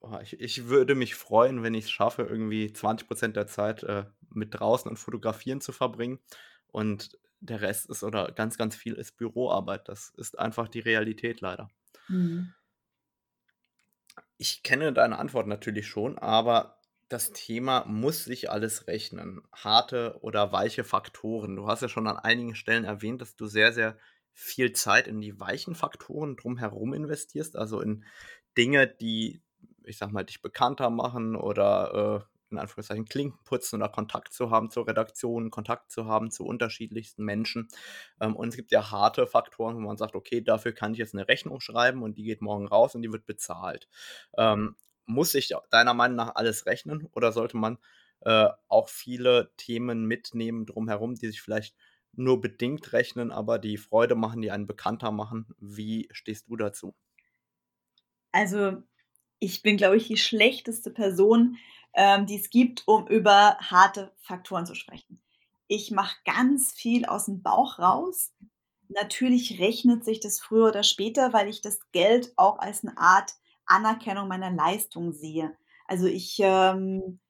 [0.00, 4.06] Oh, ich, ich würde mich freuen, wenn ich es schaffe, irgendwie 20% der Zeit äh,
[4.30, 6.18] mit draußen und Fotografieren zu verbringen.
[6.66, 9.88] Und der Rest ist oder ganz, ganz viel ist Büroarbeit.
[9.88, 11.68] Das ist einfach die Realität leider.
[12.08, 12.54] Mhm.
[14.36, 19.42] Ich kenne deine Antwort natürlich schon, aber das Thema muss sich alles rechnen.
[19.52, 21.56] Harte oder weiche Faktoren.
[21.56, 23.98] Du hast ja schon an einigen Stellen erwähnt, dass du sehr, sehr
[24.32, 28.04] viel Zeit in die weichen Faktoren drumherum investierst, also in
[28.56, 29.42] Dinge, die,
[29.84, 34.50] ich sag mal, dich bekannter machen oder äh, in Anführungszeichen Klinken putzen oder Kontakt zu
[34.50, 37.68] haben zur Redaktion, Kontakt zu haben zu unterschiedlichsten Menschen.
[38.20, 41.14] Ähm, und es gibt ja harte Faktoren, wo man sagt, okay, dafür kann ich jetzt
[41.14, 43.88] eine Rechnung schreiben und die geht morgen raus und die wird bezahlt.
[44.36, 47.78] Ähm, muss sich deiner Meinung nach alles rechnen oder sollte man
[48.20, 51.76] äh, auch viele Themen mitnehmen drumherum, die sich vielleicht
[52.12, 55.54] nur bedingt rechnen, aber die Freude machen, die einen bekannter machen?
[55.58, 56.94] Wie stehst du dazu?
[58.32, 58.82] Also,
[59.44, 61.58] ich bin, glaube ich, die schlechteste Person,
[61.92, 65.20] ähm, die es gibt, um über harte Faktoren zu sprechen.
[65.68, 68.32] Ich mache ganz viel aus dem Bauch raus.
[68.88, 73.32] Natürlich rechnet sich das früher oder später, weil ich das Geld auch als eine Art
[73.66, 75.54] Anerkennung meiner Leistung sehe.
[75.86, 77.20] Also ich ähm,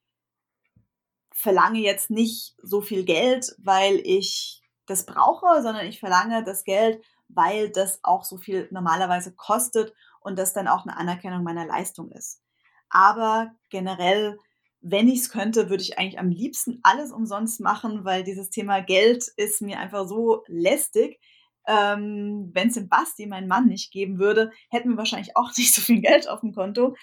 [1.33, 7.03] verlange jetzt nicht so viel Geld, weil ich das brauche, sondern ich verlange das Geld,
[7.29, 9.93] weil das auch so viel normalerweise kostet
[10.25, 12.43] und das dann auch eine Anerkennung meiner Leistung ist.
[12.89, 14.39] Aber generell
[14.87, 18.81] wenn ich es könnte, würde ich eigentlich am liebsten alles umsonst machen, weil dieses Thema
[18.81, 21.19] Geld ist mir einfach so lästig.
[21.67, 25.75] Ähm, wenn es dem Basti, mein Mann, nicht geben würde, hätten wir wahrscheinlich auch nicht
[25.75, 26.95] so viel Geld auf dem Konto.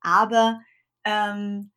[0.00, 0.60] Aber
[1.04, 1.70] ähm,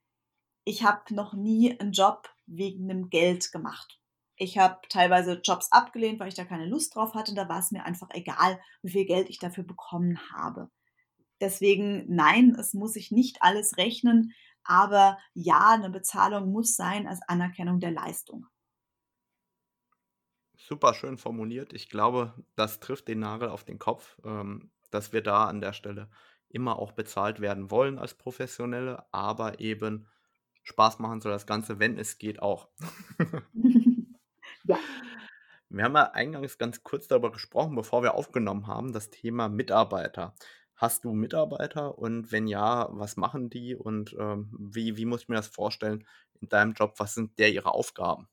[0.66, 4.00] ich habe noch nie einen Job wegen dem Geld gemacht.
[4.36, 7.36] Ich habe teilweise Jobs abgelehnt, weil ich da keine Lust drauf hatte.
[7.36, 10.72] Da war es mir einfach egal, wie viel Geld ich dafür bekommen habe.
[11.44, 14.34] Deswegen, nein, es muss sich nicht alles rechnen.
[14.64, 18.48] Aber ja, eine Bezahlung muss sein als Anerkennung der Leistung.
[20.56, 21.74] Super schön formuliert.
[21.74, 25.74] Ich glaube, das trifft den Nagel auf den Kopf, ähm, dass wir da an der
[25.74, 26.10] Stelle
[26.48, 30.08] immer auch bezahlt werden wollen als Professionelle, aber eben
[30.62, 32.70] Spaß machen soll das Ganze, wenn es geht, auch.
[34.64, 34.80] ja.
[35.68, 40.36] Wir haben ja eingangs ganz kurz darüber gesprochen, bevor wir aufgenommen haben, das Thema Mitarbeiter.
[40.76, 45.30] Hast du Mitarbeiter und wenn ja, was machen die und ähm, wie, wie muss ich
[45.30, 46.06] mir das vorstellen
[46.42, 46.96] in deinem Job?
[46.98, 48.28] Was sind der ihre Aufgaben?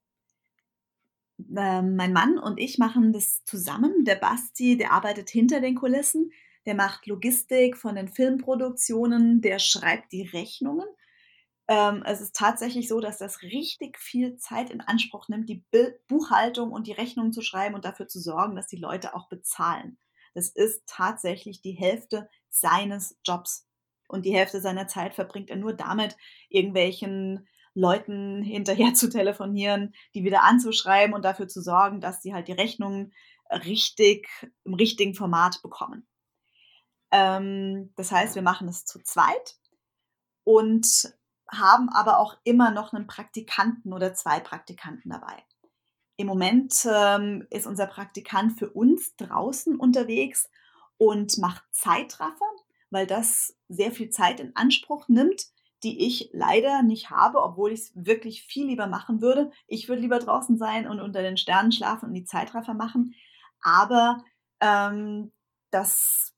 [1.56, 4.04] Ähm, mein Mann und ich machen das zusammen.
[4.04, 6.32] Der Basti, der arbeitet hinter den Kulissen,
[6.66, 10.86] der macht Logistik von den Filmproduktionen, der schreibt die Rechnungen.
[11.68, 15.64] Ähm, es ist tatsächlich so, dass das richtig viel Zeit in Anspruch nimmt, die
[16.08, 19.98] Buchhaltung und die Rechnungen zu schreiben und dafür zu sorgen, dass die Leute auch bezahlen.
[20.34, 23.66] Das ist tatsächlich die Hälfte seines Jobs.
[24.08, 26.16] Und die Hälfte seiner Zeit verbringt er nur damit,
[26.48, 32.48] irgendwelchen Leuten hinterher zu telefonieren, die wieder anzuschreiben und dafür zu sorgen, dass sie halt
[32.48, 33.12] die Rechnungen
[33.50, 34.28] richtig
[34.64, 36.06] im richtigen Format bekommen.
[37.10, 39.56] Ähm, das heißt, wir machen es zu zweit
[40.44, 41.12] und
[41.50, 45.44] haben aber auch immer noch einen Praktikanten oder zwei Praktikanten dabei.
[46.20, 50.50] Im Moment ähm, ist unser Praktikant für uns draußen unterwegs
[50.98, 52.44] und macht Zeitraffer,
[52.90, 55.46] weil das sehr viel Zeit in Anspruch nimmt,
[55.82, 59.50] die ich leider nicht habe, obwohl ich es wirklich viel lieber machen würde.
[59.66, 63.14] Ich würde lieber draußen sein und unter den Sternen schlafen und die Zeitraffer machen.
[63.62, 64.22] Aber
[64.60, 65.32] ähm,
[65.70, 66.34] das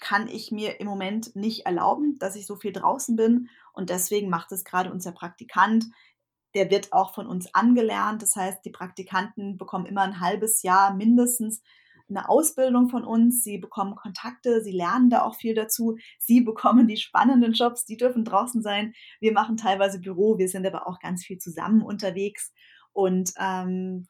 [0.00, 3.48] kann ich mir im Moment nicht erlauben, dass ich so viel draußen bin.
[3.72, 5.86] Und deswegen macht es gerade unser Praktikant.
[6.54, 8.22] Der wird auch von uns angelernt.
[8.22, 11.62] Das heißt, die Praktikanten bekommen immer ein halbes Jahr mindestens
[12.08, 13.42] eine Ausbildung von uns.
[13.42, 15.96] Sie bekommen Kontakte, sie lernen da auch viel dazu.
[16.18, 18.94] Sie bekommen die spannenden Jobs, die dürfen draußen sein.
[19.20, 22.52] Wir machen teilweise Büro, wir sind aber auch ganz viel zusammen unterwegs.
[22.92, 24.06] Und ähm,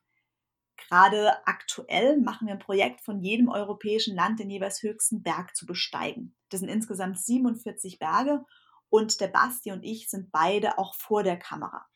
[0.88, 5.66] Gerade aktuell machen wir ein Projekt von jedem europäischen Land, den jeweils höchsten Berg zu
[5.66, 6.36] besteigen.
[6.50, 8.44] Das sind insgesamt 47 Berge
[8.88, 11.86] und der Basti und ich sind beide auch vor der Kamera.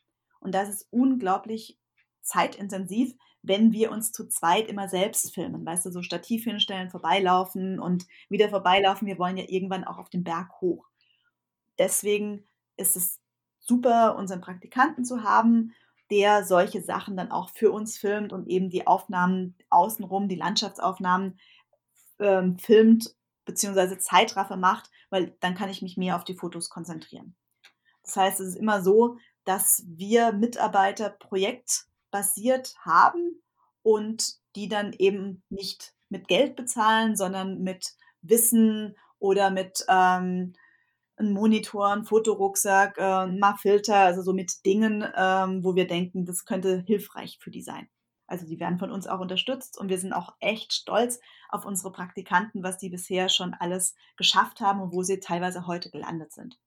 [0.41, 1.79] Und das ist unglaublich
[2.23, 5.65] zeitintensiv, wenn wir uns zu zweit immer selbst filmen.
[5.65, 9.07] Weißt du, so Stativ hinstellen, vorbeilaufen und wieder vorbeilaufen.
[9.07, 10.87] Wir wollen ja irgendwann auch auf den Berg hoch.
[11.79, 12.45] Deswegen
[12.77, 13.21] ist es
[13.61, 15.73] super, unseren Praktikanten zu haben
[16.11, 21.39] der solche Sachen dann auch für uns filmt und eben die Aufnahmen außenrum, die Landschaftsaufnahmen
[22.19, 23.99] ähm, filmt bzw.
[23.99, 27.35] Zeitraffer macht, weil dann kann ich mich mehr auf die Fotos konzentrieren.
[28.03, 33.41] Das heißt, es ist immer so, dass wir Mitarbeiter projektbasiert haben
[33.83, 40.53] und die dann eben nicht mit Geld bezahlen, sondern mit Wissen oder mit ähm,
[41.17, 46.27] ein Monitor, ein Fotorucksack, äh, mal Filter, also so mit Dingen, ähm, wo wir denken,
[46.27, 47.89] das könnte hilfreich für die sein.
[48.27, 51.91] Also die werden von uns auch unterstützt und wir sind auch echt stolz auf unsere
[51.91, 56.59] Praktikanten, was die bisher schon alles geschafft haben und wo sie teilweise heute gelandet sind.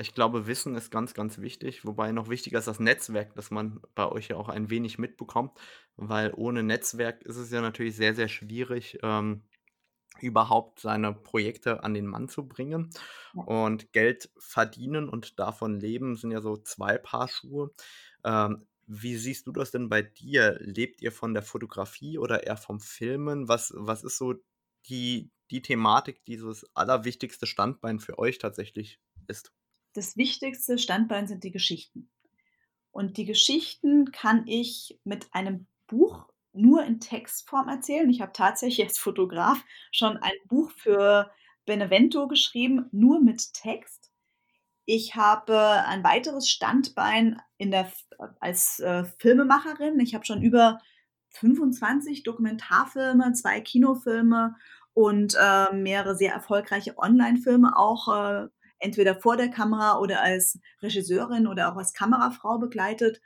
[0.00, 3.80] Ich glaube, Wissen ist ganz, ganz wichtig, wobei noch wichtiger ist das Netzwerk, das man
[3.94, 5.52] bei euch ja auch ein wenig mitbekommt,
[5.96, 9.42] weil ohne Netzwerk ist es ja natürlich sehr, sehr schwierig, ähm,
[10.20, 12.90] überhaupt seine Projekte an den Mann zu bringen.
[13.34, 13.42] Ja.
[13.42, 17.70] Und Geld verdienen und davon leben sind ja so zwei Paar Schuhe.
[18.24, 20.58] Ähm, wie siehst du das denn bei dir?
[20.60, 23.48] Lebt ihr von der Fotografie oder eher vom Filmen?
[23.48, 24.34] Was, was ist so
[24.88, 29.52] die, die Thematik, dieses allerwichtigste Standbein für euch tatsächlich ist?
[29.92, 32.10] Das wichtigste Standbein sind die Geschichten.
[32.92, 38.10] Und die Geschichten kann ich mit einem Buch nur in Textform erzählen.
[38.10, 41.30] Ich habe tatsächlich als Fotograf schon ein Buch für
[41.66, 44.10] Benevento geschrieben, nur mit Text.
[44.84, 47.92] Ich habe ein weiteres Standbein in der,
[48.40, 50.00] als äh, Filmemacherin.
[50.00, 50.80] Ich habe schon über
[51.30, 54.56] 25 Dokumentarfilme, zwei Kinofilme
[54.92, 58.48] und äh, mehrere sehr erfolgreiche Online-Filme auch äh,
[58.80, 63.20] entweder vor der Kamera oder als Regisseurin oder auch als Kamerafrau begleitet.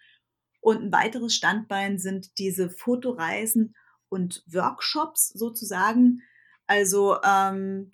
[0.60, 3.74] Und ein weiteres Standbein sind diese Fotoreisen
[4.08, 6.22] und Workshops sozusagen.
[6.66, 7.92] Also ähm,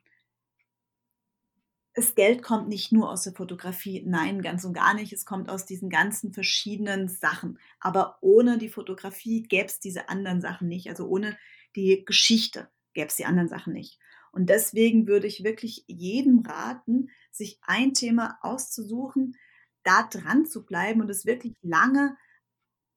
[1.94, 5.12] das Geld kommt nicht nur aus der Fotografie, nein, ganz und gar nicht.
[5.12, 7.58] Es kommt aus diesen ganzen verschiedenen Sachen.
[7.80, 10.88] Aber ohne die Fotografie gäbe es diese anderen Sachen nicht.
[10.88, 11.36] Also ohne
[11.74, 13.98] die Geschichte gäbe es die anderen Sachen nicht.
[14.32, 19.36] Und deswegen würde ich wirklich jedem raten, sich ein Thema auszusuchen,
[19.82, 22.16] da dran zu bleiben und es wirklich lange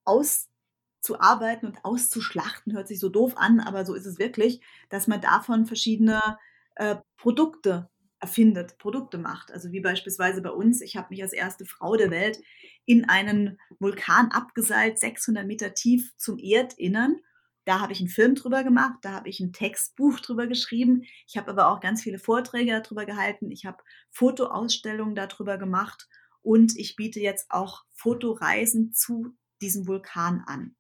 [0.06, 5.22] auszuarbeiten und auszuschlachten, hört sich so doof an, aber so ist es wirklich, dass man
[5.22, 6.38] davon verschiedene
[6.76, 9.52] äh, Produkte erfindet, Produkte macht.
[9.52, 12.42] Also wie beispielsweise bei uns, ich habe mich als erste Frau der Welt
[12.86, 17.18] in einen Vulkan abgeseilt, 600 Meter tief zum Erdinnern.
[17.66, 21.04] Da habe ich einen Film drüber gemacht, da habe ich ein Textbuch drüber geschrieben.
[21.28, 23.52] Ich habe aber auch ganz viele Vorträge darüber gehalten.
[23.52, 26.08] Ich habe Fotoausstellungen darüber gemacht
[26.42, 30.76] und ich biete jetzt auch Fotoreisen zu diesem Vulkan an.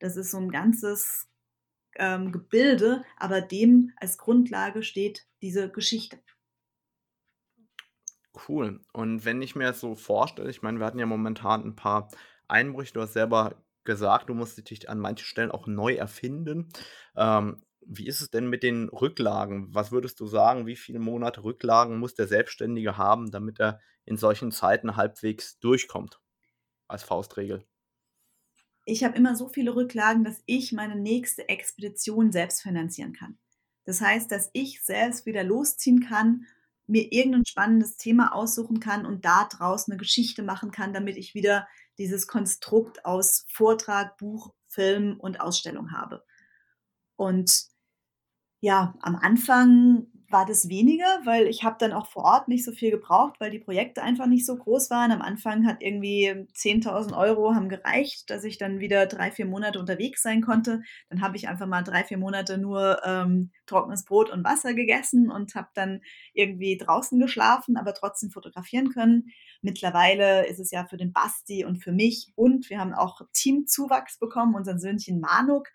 [0.00, 1.28] Das ist so ein ganzes
[1.96, 6.18] ähm, Gebilde, aber dem als Grundlage steht diese Geschichte.
[8.48, 8.80] Cool.
[8.92, 12.08] Und wenn ich mir das so vorstelle, ich meine, wir hatten ja momentan ein paar
[12.46, 13.56] Einbrüche, du hast selber
[13.88, 16.68] gesagt, du musst dich an manchen Stellen auch neu erfinden.
[17.16, 19.74] Ähm, wie ist es denn mit den Rücklagen?
[19.74, 24.16] Was würdest du sagen, wie viele Monate Rücklagen muss der Selbstständige haben, damit er in
[24.16, 26.20] solchen Zeiten halbwegs durchkommt?
[26.86, 27.64] Als Faustregel
[28.88, 33.38] ich habe immer so viele Rücklagen, dass ich meine nächste Expedition selbst finanzieren kann.
[33.84, 36.46] Das heißt, dass ich selbst wieder losziehen kann,
[36.88, 41.34] mir irgendein spannendes Thema aussuchen kann und da draus eine Geschichte machen kann, damit ich
[41.34, 46.24] wieder dieses Konstrukt aus Vortrag, Buch, Film und Ausstellung habe.
[47.16, 47.66] Und
[48.60, 52.72] ja, am Anfang war das weniger, weil ich habe dann auch vor Ort nicht so
[52.72, 55.10] viel gebraucht, weil die Projekte einfach nicht so groß waren.
[55.10, 59.78] Am Anfang hat irgendwie 10.000 Euro haben gereicht, dass ich dann wieder drei, vier Monate
[59.78, 60.82] unterwegs sein konnte.
[61.08, 65.30] Dann habe ich einfach mal drei, vier Monate nur ähm, trockenes Brot und Wasser gegessen
[65.30, 66.02] und habe dann
[66.34, 69.30] irgendwie draußen geschlafen, aber trotzdem fotografieren können.
[69.62, 74.18] Mittlerweile ist es ja für den Basti und für mich und wir haben auch Teamzuwachs
[74.18, 75.68] bekommen, unseren Söhnchen Manuk,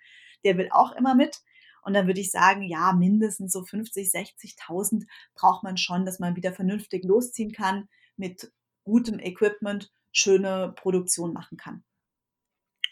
[0.46, 1.42] der will auch immer mit.
[1.84, 6.36] Und dann würde ich sagen, ja, mindestens so 50, 60.000 braucht man schon, dass man
[6.36, 8.52] wieder vernünftig losziehen kann, mit
[8.84, 11.84] gutem Equipment schöne Produktion machen kann.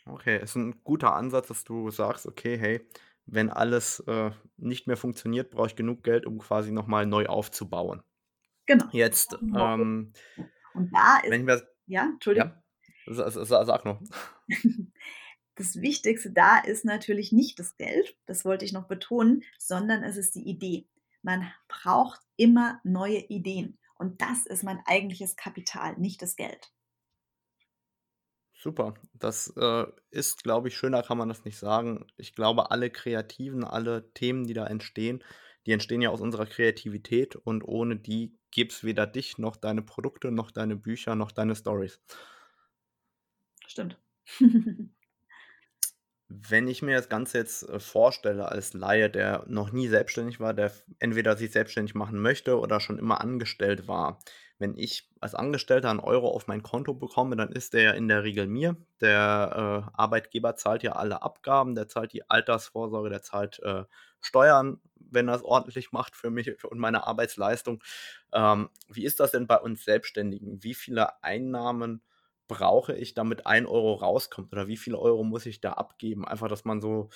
[0.06, 2.88] Okay, ist ein guter Ansatz, dass du sagst, okay, hey,
[3.26, 8.02] wenn alles äh, nicht mehr funktioniert, brauche ich genug Geld, um quasi nochmal neu aufzubauen.
[8.66, 8.86] Genau.
[8.92, 10.14] Jetzt, ähm,
[10.74, 12.52] und da ist, mir, ja, Entschuldigung.
[13.08, 14.02] Ja, sag noch.
[15.62, 20.18] das Wichtigste da ist natürlich nicht das Geld, das wollte ich noch betonen, sondern es
[20.18, 20.88] ist die Idee.
[21.22, 23.78] Man braucht immer neue Ideen.
[23.94, 26.72] Und das ist mein eigentliches Kapital, nicht das Geld.
[28.56, 28.96] Super.
[29.14, 32.08] Das äh, ist, glaube ich, schöner kann man das nicht sagen.
[32.18, 35.24] Ich glaube, alle Kreativen, alle Themen, die da entstehen,
[35.68, 39.84] die entstehen ja aus unserer Kreativität und ohne die gibt es weder dich noch deine
[39.84, 42.00] Produkte, noch deine Bücher, noch deine Stories.
[43.68, 44.00] Stimmt.
[46.50, 50.54] Wenn ich mir das Ganze jetzt äh, vorstelle als Laie, der noch nie selbstständig war,
[50.54, 54.20] der entweder sich selbstständig machen möchte oder schon immer angestellt war.
[54.58, 58.24] Wenn ich als Angestellter einen Euro auf mein Konto bekomme, dann ist der in der
[58.24, 58.78] Regel mir.
[59.02, 63.84] Der äh, Arbeitgeber zahlt ja alle Abgaben, der zahlt die Altersvorsorge, der zahlt äh,
[64.22, 67.84] Steuern, wenn er es ordentlich macht für mich und meine Arbeitsleistung.
[68.32, 70.64] Ähm, wie ist das denn bei uns Selbstständigen?
[70.64, 72.02] Wie viele Einnahmen
[72.52, 74.52] brauche ich, damit ein Euro rauskommt?
[74.52, 76.28] Oder wie viele Euro muss ich da abgeben?
[76.28, 77.10] Einfach, dass man so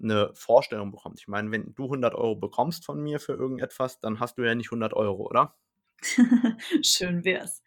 [0.00, 1.18] eine Vorstellung bekommt.
[1.18, 4.54] Ich meine, wenn du 100 Euro bekommst von mir für irgendetwas, dann hast du ja
[4.54, 5.56] nicht 100 Euro, oder?
[6.82, 7.62] Schön wär's.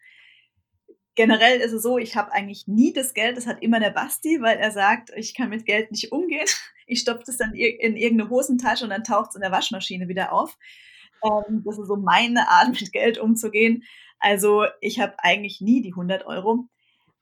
[1.16, 4.40] Generell ist es so, ich habe eigentlich nie das Geld, das hat immer der Basti,
[4.40, 6.46] weil er sagt, ich kann mit Geld nicht umgehen.
[6.92, 10.32] Ich stopfe das dann in irgendeine Hosentasche und dann taucht es in der Waschmaschine wieder
[10.32, 10.58] auf.
[11.22, 13.84] Ähm, das ist so meine Art, mit Geld umzugehen.
[14.18, 16.68] Also ich habe eigentlich nie die 100 Euro.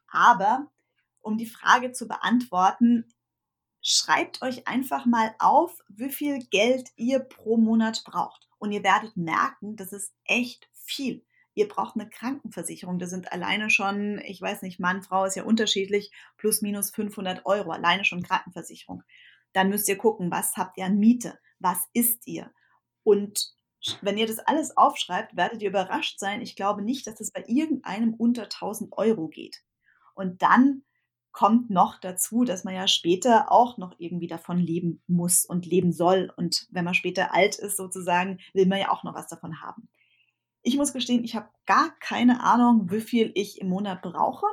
[0.08, 0.70] Aber
[1.20, 3.04] um die Frage zu beantworten,
[3.82, 8.48] schreibt euch einfach mal auf, wie viel Geld ihr pro Monat braucht.
[8.58, 11.24] Und ihr werdet merken, das ist echt viel.
[11.54, 12.98] Ihr braucht eine Krankenversicherung.
[12.98, 17.46] Das sind alleine schon, ich weiß nicht, Mann, Frau ist ja unterschiedlich, plus minus 500
[17.46, 19.02] Euro, alleine schon Krankenversicherung.
[19.52, 21.38] Dann müsst ihr gucken, was habt ihr an Miete?
[21.58, 22.52] Was isst ihr?
[23.02, 23.54] Und
[24.02, 26.42] wenn ihr das alles aufschreibt, werdet ihr überrascht sein.
[26.42, 29.62] Ich glaube nicht, dass es bei irgendeinem unter 1000 Euro geht.
[30.18, 30.82] Und dann
[31.30, 35.92] kommt noch dazu, dass man ja später auch noch irgendwie davon leben muss und leben
[35.92, 36.32] soll.
[36.36, 39.88] Und wenn man später alt ist, sozusagen, will man ja auch noch was davon haben.
[40.62, 44.46] Ich muss gestehen, ich habe gar keine Ahnung, wie viel ich im Monat brauche.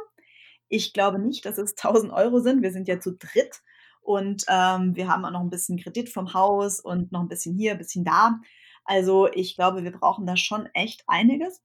[0.67, 2.61] Ich glaube nicht, dass es 1000 Euro sind.
[2.61, 3.63] Wir sind ja zu dritt
[4.01, 7.55] und ähm, wir haben auch noch ein bisschen Kredit vom Haus und noch ein bisschen
[7.55, 8.39] hier, ein bisschen da.
[8.83, 11.63] Also ich glaube, wir brauchen da schon echt einiges.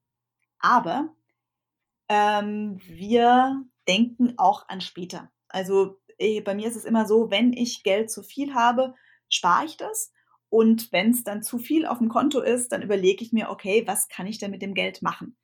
[0.58, 1.14] Aber
[2.08, 5.30] ähm, wir denken auch an später.
[5.48, 8.94] Also äh, bei mir ist es immer so, wenn ich Geld zu viel habe,
[9.28, 10.12] spare ich das.
[10.48, 13.82] Und wenn es dann zu viel auf dem Konto ist, dann überlege ich mir, okay,
[13.86, 15.36] was kann ich denn mit dem Geld machen?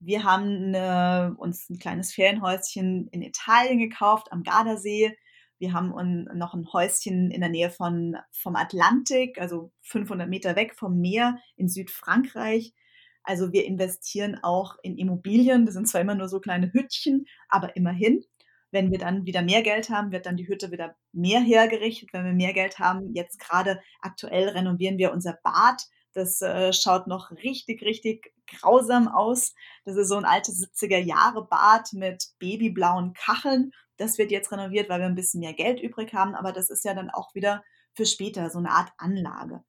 [0.00, 5.16] Wir haben eine, uns ein kleines Ferienhäuschen in Italien gekauft, am Gardasee.
[5.58, 10.74] Wir haben noch ein Häuschen in der Nähe von, vom Atlantik, also 500 Meter weg
[10.76, 12.74] vom Meer in Südfrankreich.
[13.22, 15.66] Also wir investieren auch in Immobilien.
[15.66, 18.24] Das sind zwar immer nur so kleine Hüttchen, aber immerhin.
[18.70, 22.10] Wenn wir dann wieder mehr Geld haben, wird dann die Hütte wieder mehr hergerichtet.
[22.12, 25.82] Wenn wir mehr Geld haben, jetzt gerade aktuell renovieren wir unser Bad.
[26.12, 29.54] Das äh, schaut noch richtig, richtig grausam aus.
[29.84, 33.72] Das ist so ein altes 70er Jahre Bad mit babyblauen Kacheln.
[33.96, 36.34] Das wird jetzt renoviert, weil wir ein bisschen mehr Geld übrig haben.
[36.34, 37.62] Aber das ist ja dann auch wieder
[37.94, 39.62] für später so eine Art Anlage.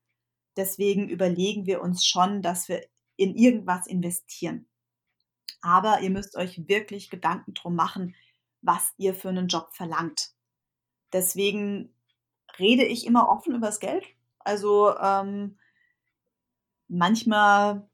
[0.58, 2.84] Deswegen überlegen wir uns schon, dass wir
[3.20, 4.66] in irgendwas investieren.
[5.62, 8.16] Aber ihr müsst euch wirklich Gedanken drum machen,
[8.62, 10.32] was ihr für einen Job verlangt.
[11.12, 11.94] Deswegen
[12.58, 14.06] rede ich immer offen über das Geld.
[14.40, 15.58] Also ähm,
[16.88, 17.90] manchmal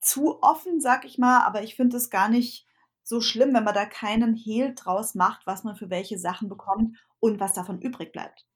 [0.00, 2.66] zu offen, sag ich mal, aber ich finde es gar nicht
[3.02, 6.96] so schlimm, wenn man da keinen Hehl draus macht, was man für welche Sachen bekommt
[7.20, 8.46] und was davon übrig bleibt.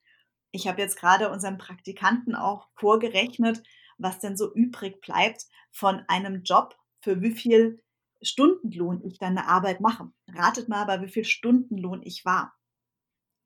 [0.52, 3.62] Ich habe jetzt gerade unseren Praktikanten auch vorgerechnet,
[4.00, 7.82] was denn so übrig bleibt von einem Job, für wie viel
[8.22, 10.10] Stundenlohn ich dann eine Arbeit mache.
[10.28, 12.54] Ratet mal, bei wie viel Stundenlohn ich war.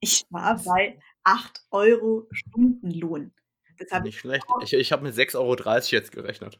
[0.01, 3.33] Ich war bei 8 Euro Stundenlohn.
[3.79, 4.47] Das Nicht schlecht.
[4.63, 6.59] Ich, ich habe mit 6,30 Euro jetzt gerechnet.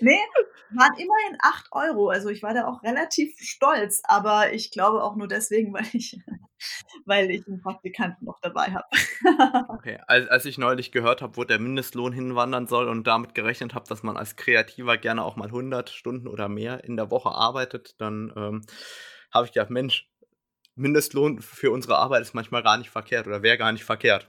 [0.00, 0.20] Nee,
[0.70, 2.08] waren immerhin 8 Euro.
[2.08, 6.18] Also ich war da auch relativ stolz, aber ich glaube auch nur deswegen, weil ich,
[7.04, 8.86] weil ich einen Praktikanten noch dabei habe.
[9.68, 13.74] okay, als, als ich neulich gehört habe, wo der Mindestlohn hinwandern soll und damit gerechnet
[13.74, 17.30] habe, dass man als Kreativer gerne auch mal 100 Stunden oder mehr in der Woche
[17.30, 18.62] arbeitet, dann ähm,
[19.32, 20.08] habe ich gedacht, Mensch,
[20.76, 24.28] Mindestlohn für unsere Arbeit ist manchmal gar nicht verkehrt oder wäre gar nicht verkehrt.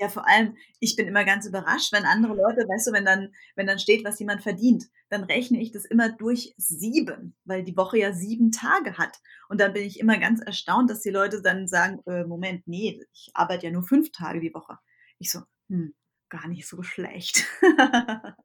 [0.00, 3.32] Ja, vor allem, ich bin immer ganz überrascht, wenn andere Leute, weißt du, wenn dann,
[3.56, 7.76] wenn dann steht, was jemand verdient, dann rechne ich das immer durch sieben, weil die
[7.76, 9.18] Woche ja sieben Tage hat.
[9.48, 13.02] Und dann bin ich immer ganz erstaunt, dass die Leute dann sagen, äh, Moment, nee,
[13.12, 14.78] ich arbeite ja nur fünf Tage die Woche.
[15.18, 15.94] Ich so, hm,
[16.28, 17.44] gar nicht so schlecht.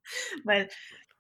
[0.43, 0.69] weil,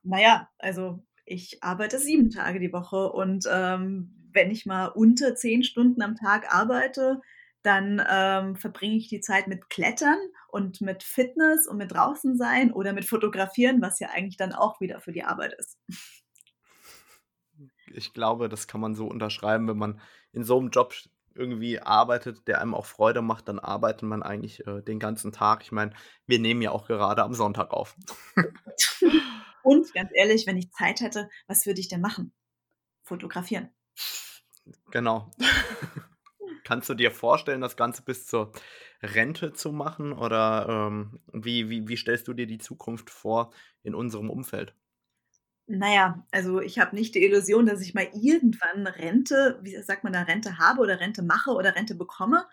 [0.01, 5.63] naja, also ich arbeite sieben Tage die Woche und ähm, wenn ich mal unter zehn
[5.63, 7.21] Stunden am Tag arbeite,
[7.63, 10.17] dann ähm, verbringe ich die Zeit mit Klettern
[10.49, 14.79] und mit Fitness und mit draußen sein oder mit Fotografieren, was ja eigentlich dann auch
[14.81, 15.79] wieder für die Arbeit ist.
[17.87, 20.01] Ich glaube, das kann man so unterschreiben, wenn man
[20.31, 20.93] in so einem Job
[21.35, 25.63] irgendwie arbeitet, der einem auch Freude macht, dann arbeitet man eigentlich äh, den ganzen Tag.
[25.63, 25.93] Ich meine,
[26.27, 27.95] wir nehmen ja auch gerade am Sonntag auf.
[29.63, 32.33] und ganz ehrlich, wenn ich Zeit hätte, was würde ich denn machen?
[33.03, 33.69] Fotografieren.
[34.91, 35.31] Genau.
[36.63, 38.51] Kannst du dir vorstellen, das Ganze bis zur
[39.01, 40.13] Rente zu machen?
[40.13, 43.53] Oder ähm, wie, wie, wie stellst du dir die Zukunft vor
[43.83, 44.75] in unserem Umfeld?
[45.67, 50.11] Naja, also ich habe nicht die Illusion, dass ich mal irgendwann Rente, wie sagt man
[50.11, 52.45] da, Rente habe oder Rente mache oder Rente bekomme.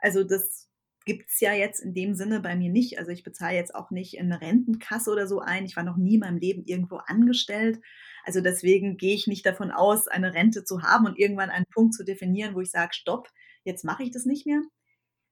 [0.00, 0.68] Also das
[1.06, 2.98] gibt es ja jetzt in dem Sinne bei mir nicht.
[2.98, 5.64] Also ich bezahle jetzt auch nicht in eine Rentenkasse oder so ein.
[5.64, 7.80] Ich war noch nie in meinem Leben irgendwo angestellt.
[8.24, 11.94] Also deswegen gehe ich nicht davon aus, eine Rente zu haben und irgendwann einen Punkt
[11.94, 13.30] zu definieren, wo ich sage, stopp,
[13.68, 14.62] jetzt mache ich das nicht mehr.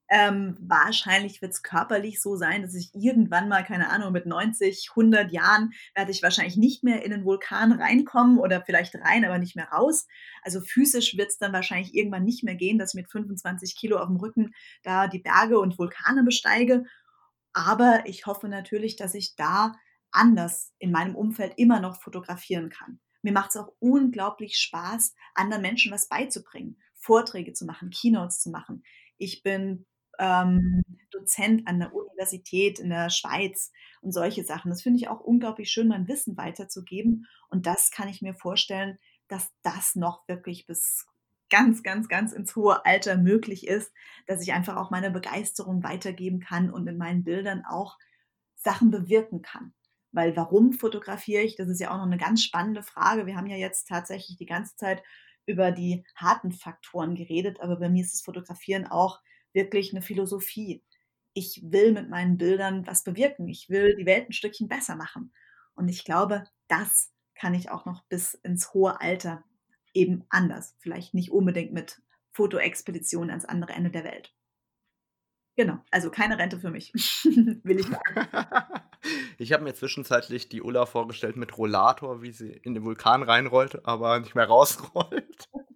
[0.09, 4.91] Ähm, wahrscheinlich wird es körperlich so sein, dass ich irgendwann mal, keine Ahnung, mit 90,
[4.91, 9.39] 100 Jahren werde ich wahrscheinlich nicht mehr in den Vulkan reinkommen oder vielleicht rein, aber
[9.39, 10.07] nicht mehr raus.
[10.43, 13.99] Also physisch wird es dann wahrscheinlich irgendwann nicht mehr gehen, dass ich mit 25 Kilo
[13.99, 14.53] auf dem Rücken
[14.84, 16.84] da die Berge und Vulkane besteige.
[17.53, 19.72] Aber ich hoffe natürlich, dass ich da
[20.12, 23.01] anders in meinem Umfeld immer noch fotografieren kann.
[23.22, 26.80] Mir macht es auch unglaublich Spaß, anderen Menschen was beizubringen.
[27.07, 28.82] Vorträge zu machen, Keynotes zu machen.
[29.16, 29.86] Ich bin
[30.18, 34.70] ähm, Dozent an der Universität in der Schweiz und solche Sachen.
[34.70, 37.26] Das finde ich auch unglaublich schön, mein Wissen weiterzugeben.
[37.48, 38.98] Und das kann ich mir vorstellen,
[39.28, 41.07] dass das noch wirklich bis
[41.48, 43.92] ganz, ganz, ganz ins hohe Alter möglich ist,
[44.26, 47.98] dass ich einfach auch meine Begeisterung weitergeben kann und in meinen Bildern auch
[48.57, 49.72] Sachen bewirken kann.
[50.11, 51.57] Weil warum fotografiere ich?
[51.57, 53.26] Das ist ja auch noch eine ganz spannende Frage.
[53.26, 55.02] Wir haben ja jetzt tatsächlich die ganze Zeit
[55.47, 59.20] über die harten Faktoren geredet, aber bei mir ist das Fotografieren auch
[59.53, 60.82] wirklich eine Philosophie.
[61.32, 63.49] Ich will mit meinen Bildern was bewirken.
[63.49, 65.32] Ich will die Welt ein Stückchen besser machen.
[65.74, 69.44] Und ich glaube, das kann ich auch noch bis ins hohe Alter
[69.94, 70.74] eben anders.
[70.78, 74.36] Vielleicht nicht unbedingt mit Fotoexpeditionen ans andere Ende der Welt.
[75.57, 76.92] Genau, also keine Rente für mich.
[76.94, 78.28] will ich sagen.
[79.38, 83.86] Ich habe mir zwischenzeitlich die Ulla vorgestellt mit Rollator, wie sie in den Vulkan reinrollt,
[83.86, 85.48] aber nicht mehr rausrollt.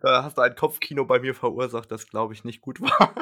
[0.00, 3.12] Da hast du ein Kopfkino bei mir verursacht, das glaube ich nicht gut war.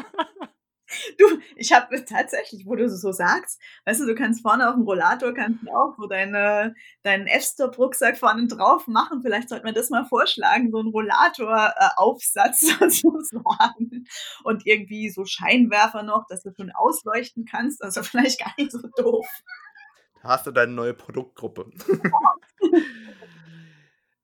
[1.18, 1.24] Du,
[1.56, 5.34] ich habe tatsächlich, wo du so sagst, weißt du, du kannst vorne auf dem Rollator,
[5.34, 9.22] kannst du auch so deine, deinen F-Stop-Rucksack vorne drauf machen.
[9.22, 14.06] Vielleicht sollte man das mal vorschlagen, so einen Rollator-Aufsatz sozusagen.
[14.44, 17.82] Und irgendwie so Scheinwerfer noch, dass du schon ausleuchten kannst.
[17.82, 19.26] Also vielleicht gar nicht so doof.
[20.22, 21.70] Da hast du deine neue Produktgruppe.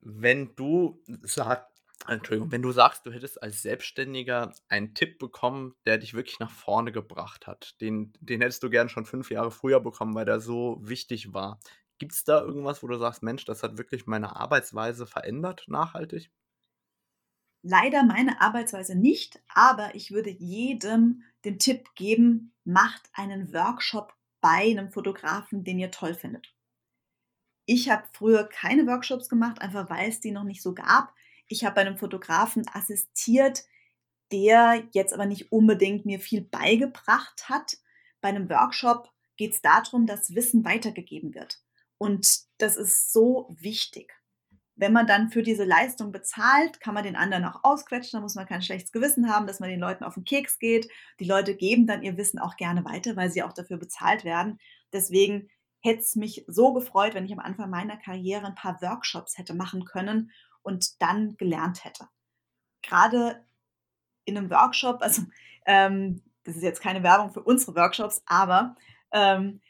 [0.01, 1.78] Wenn du sagst,
[2.09, 6.51] Entschuldigung, wenn du sagst, du hättest als Selbstständiger einen Tipp bekommen, der dich wirklich nach
[6.51, 10.41] vorne gebracht hat, den, den hättest du gern schon fünf Jahre früher bekommen, weil der
[10.41, 11.61] so wichtig war.
[11.99, 16.31] Gibt es da irgendwas, wo du sagst, Mensch, das hat wirklich meine Arbeitsweise verändert, nachhaltig?
[17.63, 24.71] Leider meine Arbeitsweise nicht, aber ich würde jedem den Tipp geben, macht einen Workshop bei
[24.71, 26.55] einem Fotografen, den ihr toll findet.
[27.67, 31.13] Ich habe früher keine Workshops gemacht, einfach weil es die noch nicht so gab
[31.49, 33.65] ich habe bei einem Fotografen assistiert,
[34.31, 37.79] der jetzt aber nicht unbedingt mir viel beigebracht hat.
[38.21, 41.61] Bei einem Workshop geht es darum, dass Wissen weitergegeben wird.
[41.97, 44.13] Und das ist so wichtig,
[44.79, 48.37] wenn man dann für diese Leistung bezahlt, kann man den anderen auch ausquetschen, da muss
[48.37, 50.89] man kein schlechtes Gewissen haben, dass man den Leuten auf den Keks geht.
[51.19, 54.61] Die Leute geben dann ihr Wissen auch gerne weiter, weil sie auch dafür bezahlt werden.
[54.93, 59.37] Deswegen hätte es mich so gefreut, wenn ich am Anfang meiner Karriere ein paar Workshops
[59.37, 60.31] hätte machen können
[60.69, 62.09] und dann gelernt hätte.
[62.83, 63.45] Gerade
[64.27, 65.23] in einem Workshop, also
[65.67, 68.77] ähm, das ist jetzt keine Werbung für unsere Workshops, aber
[69.13, 69.61] ähm,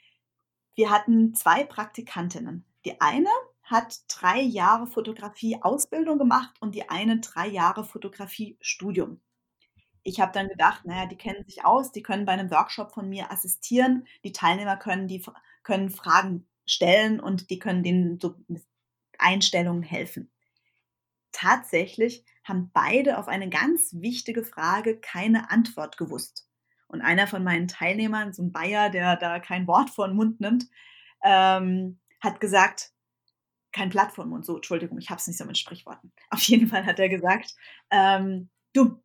[0.74, 2.64] wir hatten zwei Praktikantinnen.
[2.84, 3.30] Die eine
[3.62, 9.20] hat drei Jahre Fotografie-Ausbildung gemacht und die eine drei Jahre Fotografie-Studium.
[10.02, 13.08] Ich habe dann gedacht, naja, die kennen sich aus, die können bei einem Workshop von
[13.08, 15.24] mir assistieren, die Teilnehmer können, die,
[15.62, 18.34] können Fragen stellen und die können denen so
[19.18, 20.30] Einstellungen helfen.
[21.38, 26.48] Tatsächlich haben beide auf eine ganz wichtige Frage keine Antwort gewusst.
[26.88, 30.40] Und einer von meinen Teilnehmern, so ein Bayer, der da kein Wort vor den Mund
[30.40, 30.66] nimmt,
[31.22, 32.90] ähm, hat gesagt,
[33.70, 36.12] kein Blatt vor den Mund, so, Entschuldigung, ich habe es nicht so mit Sprichworten.
[36.30, 37.54] Auf jeden Fall hat er gesagt,
[37.90, 39.00] ähm, du,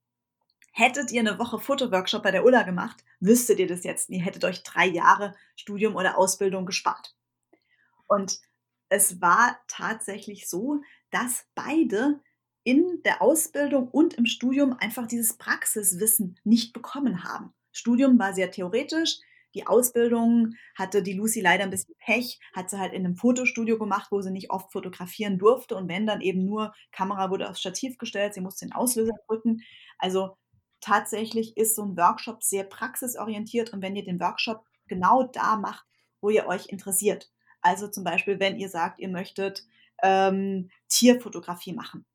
[0.71, 4.09] hättet ihr eine Woche Fotoworkshop bei der Ulla gemacht, wüsstet ihr das jetzt.
[4.09, 7.13] Ihr hättet euch drei Jahre Studium oder Ausbildung gespart.
[8.07, 8.39] Und
[8.89, 10.81] es war tatsächlich so,
[11.13, 12.19] dass beide
[12.63, 17.53] in der Ausbildung und im Studium einfach dieses Praxiswissen nicht bekommen haben.
[17.71, 19.19] Studium war sehr theoretisch,
[19.53, 23.77] die Ausbildung hatte die Lucy leider ein bisschen Pech, hat sie halt in einem Fotostudio
[23.77, 27.59] gemacht, wo sie nicht oft fotografieren durfte und wenn dann eben nur Kamera wurde aufs
[27.59, 29.61] Stativ gestellt, sie musste den Auslöser drücken.
[29.99, 30.37] Also
[30.81, 35.85] tatsächlich ist so ein Workshop sehr praxisorientiert und wenn ihr den Workshop genau da macht,
[36.21, 37.29] wo ihr euch interessiert.
[37.61, 39.65] Also zum Beispiel, wenn ihr sagt, ihr möchtet
[40.01, 42.05] ähm, Tierfotografie machen,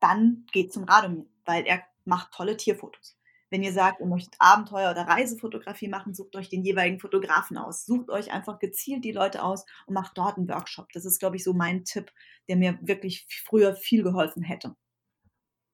[0.00, 3.16] dann geht zum Radomir, weil er macht tolle Tierfotos.
[3.50, 7.84] Wenn ihr sagt, ihr möchtet Abenteuer- oder Reisefotografie machen, sucht euch den jeweiligen Fotografen aus.
[7.84, 10.92] Sucht euch einfach gezielt die Leute aus und macht dort einen Workshop.
[10.92, 12.12] Das ist, glaube ich, so mein Tipp,
[12.48, 14.76] der mir wirklich früher viel geholfen hätte.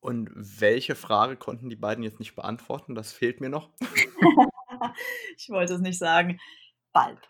[0.01, 2.95] Und welche Frage konnten die beiden jetzt nicht beantworten?
[2.95, 3.71] Das fehlt mir noch.
[5.37, 6.41] ich wollte es nicht sagen.
[6.93, 7.21] Balb.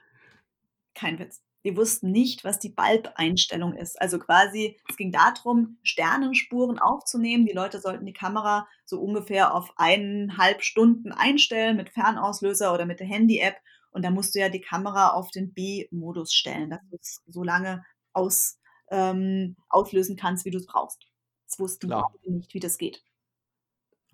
[0.94, 1.45] Kein Witz.
[1.66, 4.00] Die wussten nicht, was die Bulb-Einstellung ist.
[4.00, 7.44] Also quasi, es ging darum, Sternenspuren aufzunehmen.
[7.44, 13.00] Die Leute sollten die Kamera so ungefähr auf eineinhalb Stunden einstellen mit Fernauslöser oder mit
[13.00, 13.56] der Handy-App.
[13.90, 17.42] Und da musst du ja die Kamera auf den B-Modus stellen, dass du es so
[17.42, 18.60] lange aus,
[18.92, 21.08] ähm, auslösen kannst, wie du es brauchst.
[21.48, 22.12] Das wussten Klar.
[22.22, 23.02] nicht, wie das geht.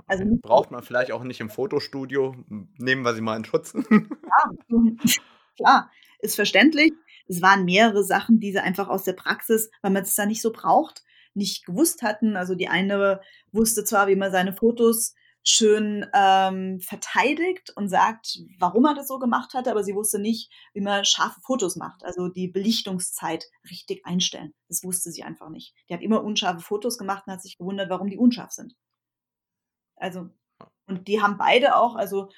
[0.06, 2.34] Also Braucht man vielleicht auch nicht im Fotostudio.
[2.48, 3.74] Nehmen wir sie mal in Schutz.
[3.74, 5.10] Ja,
[5.58, 5.90] klar,
[6.22, 6.92] ist verständlich
[7.28, 10.42] es waren mehrere Sachen, die sie einfach aus der Praxis, weil man es da nicht
[10.42, 11.02] so braucht,
[11.34, 12.36] nicht gewusst hatten.
[12.36, 13.20] Also die eine
[13.52, 15.14] wusste zwar, wie man seine Fotos
[15.44, 20.52] schön ähm, verteidigt und sagt, warum er das so gemacht hatte, aber sie wusste nicht,
[20.72, 24.54] wie man scharfe Fotos macht, also die Belichtungszeit richtig einstellen.
[24.68, 25.74] Das wusste sie einfach nicht.
[25.88, 28.74] Die hat immer unscharfe Fotos gemacht und hat sich gewundert, warum die unscharf sind.
[29.96, 30.28] Also,
[30.86, 32.28] und die haben beide auch, also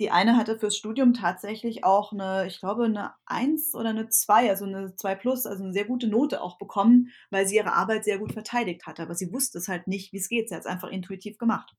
[0.00, 4.50] die eine hatte fürs Studium tatsächlich auch eine, ich glaube, eine 1 oder eine 2,
[4.50, 8.04] also eine 2 plus, also eine sehr gute Note auch bekommen, weil sie ihre Arbeit
[8.04, 9.02] sehr gut verteidigt hatte.
[9.02, 10.48] Aber sie wusste es halt nicht, wie es geht.
[10.48, 11.74] Sie hat es einfach intuitiv gemacht.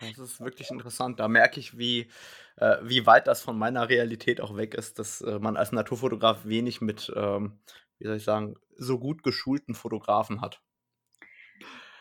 [0.00, 1.20] Das ist wirklich interessant.
[1.20, 2.08] Da merke ich, wie,
[2.56, 6.44] äh, wie weit das von meiner Realität auch weg ist, dass äh, man als Naturfotograf
[6.44, 7.60] wenig mit, ähm,
[7.98, 10.60] wie soll ich sagen, so gut geschulten Fotografen hat.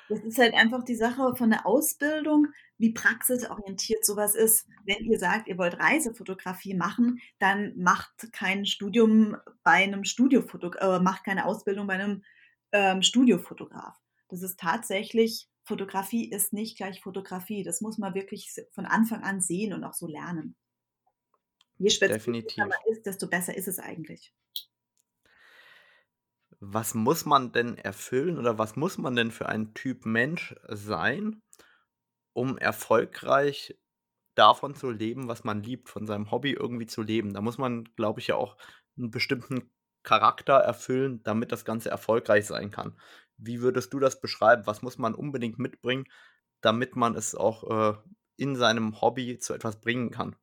[0.09, 2.47] Das ist halt einfach die Sache von der Ausbildung,
[2.81, 4.67] wie praxisorientiert sowas ist.
[4.85, 11.03] Wenn ihr sagt, ihr wollt Reisefotografie machen, dann macht kein Studium bei einem Studiofotograf, äh,
[11.03, 12.23] macht keine Ausbildung bei einem
[12.71, 13.95] ähm, Studiofotograf.
[14.29, 17.63] Das ist tatsächlich, Fotografie ist nicht gleich Fotografie.
[17.63, 20.55] Das muss man wirklich von Anfang an sehen und auch so lernen.
[21.77, 24.33] Je spezifischer man ist, desto besser ist es eigentlich
[26.61, 31.41] was muss man denn erfüllen oder was muss man denn für ein Typ Mensch sein,
[32.33, 33.77] um erfolgreich
[34.35, 37.33] davon zu leben, was man liebt, von seinem Hobby irgendwie zu leben?
[37.33, 38.57] Da muss man, glaube ich, ja auch
[38.97, 39.71] einen bestimmten
[40.03, 42.97] Charakter erfüllen, damit das Ganze erfolgreich sein kann.
[43.37, 44.65] Wie würdest du das beschreiben?
[44.65, 46.05] Was muss man unbedingt mitbringen,
[46.61, 47.97] damit man es auch äh,
[48.37, 50.35] in seinem Hobby zu etwas bringen kann?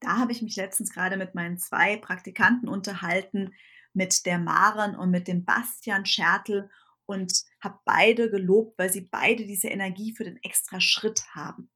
[0.00, 3.52] Da habe ich mich letztens gerade mit meinen zwei Praktikanten unterhalten,
[3.92, 6.70] mit der Maren und mit dem Bastian Schertl
[7.08, 11.70] und habe beide gelobt, weil sie beide diese Energie für den extra Schritt haben.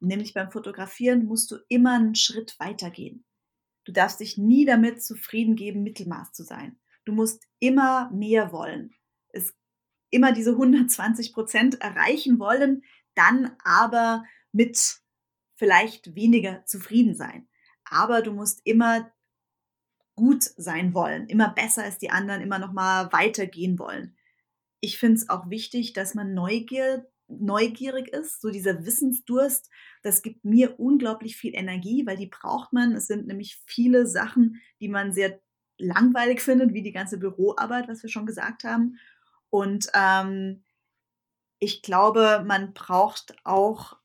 [0.00, 3.24] Nämlich beim Fotografieren musst du immer einen Schritt weitergehen.
[3.84, 6.80] Du darfst dich nie damit zufrieden geben, Mittelmaß zu sein.
[7.04, 8.92] Du musst immer mehr wollen.
[9.28, 9.54] Es
[10.10, 12.82] immer diese 120 Prozent erreichen wollen,
[13.14, 15.00] dann aber mit
[15.54, 17.48] vielleicht weniger zufrieden sein.
[17.84, 19.12] Aber du musst immer
[20.16, 24.16] gut sein wollen, immer besser als die anderen, immer noch mal weitergehen wollen.
[24.84, 29.70] Ich finde es auch wichtig, dass man Neugier neugierig ist, so dieser Wissensdurst,
[30.02, 32.92] das gibt mir unglaublich viel Energie, weil die braucht man.
[32.92, 35.40] Es sind nämlich viele Sachen, die man sehr
[35.78, 38.98] langweilig findet, wie die ganze Büroarbeit, was wir schon gesagt haben.
[39.50, 40.62] Und ähm,
[41.58, 43.96] ich glaube, man braucht auch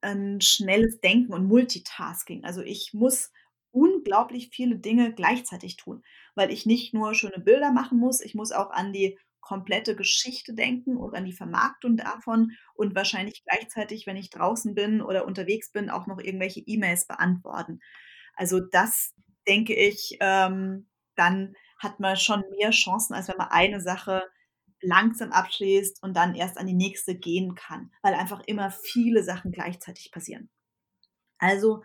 [0.00, 2.44] ein schnelles Denken und Multitasking.
[2.44, 3.32] Also ich muss
[3.70, 6.02] unglaublich viele Dinge gleichzeitig tun,
[6.34, 10.54] weil ich nicht nur schöne Bilder machen muss, ich muss auch an die komplette Geschichte
[10.54, 15.72] denken und an die Vermarktung davon und wahrscheinlich gleichzeitig, wenn ich draußen bin oder unterwegs
[15.72, 17.80] bin, auch noch irgendwelche E-Mails beantworten.
[18.34, 19.14] Also das
[19.46, 24.28] denke ich, ähm, dann hat man schon mehr Chancen, als wenn man eine Sache
[24.82, 29.52] langsam abschließt und dann erst an die nächste gehen kann, weil einfach immer viele Sachen
[29.52, 30.50] gleichzeitig passieren.
[31.38, 31.82] Also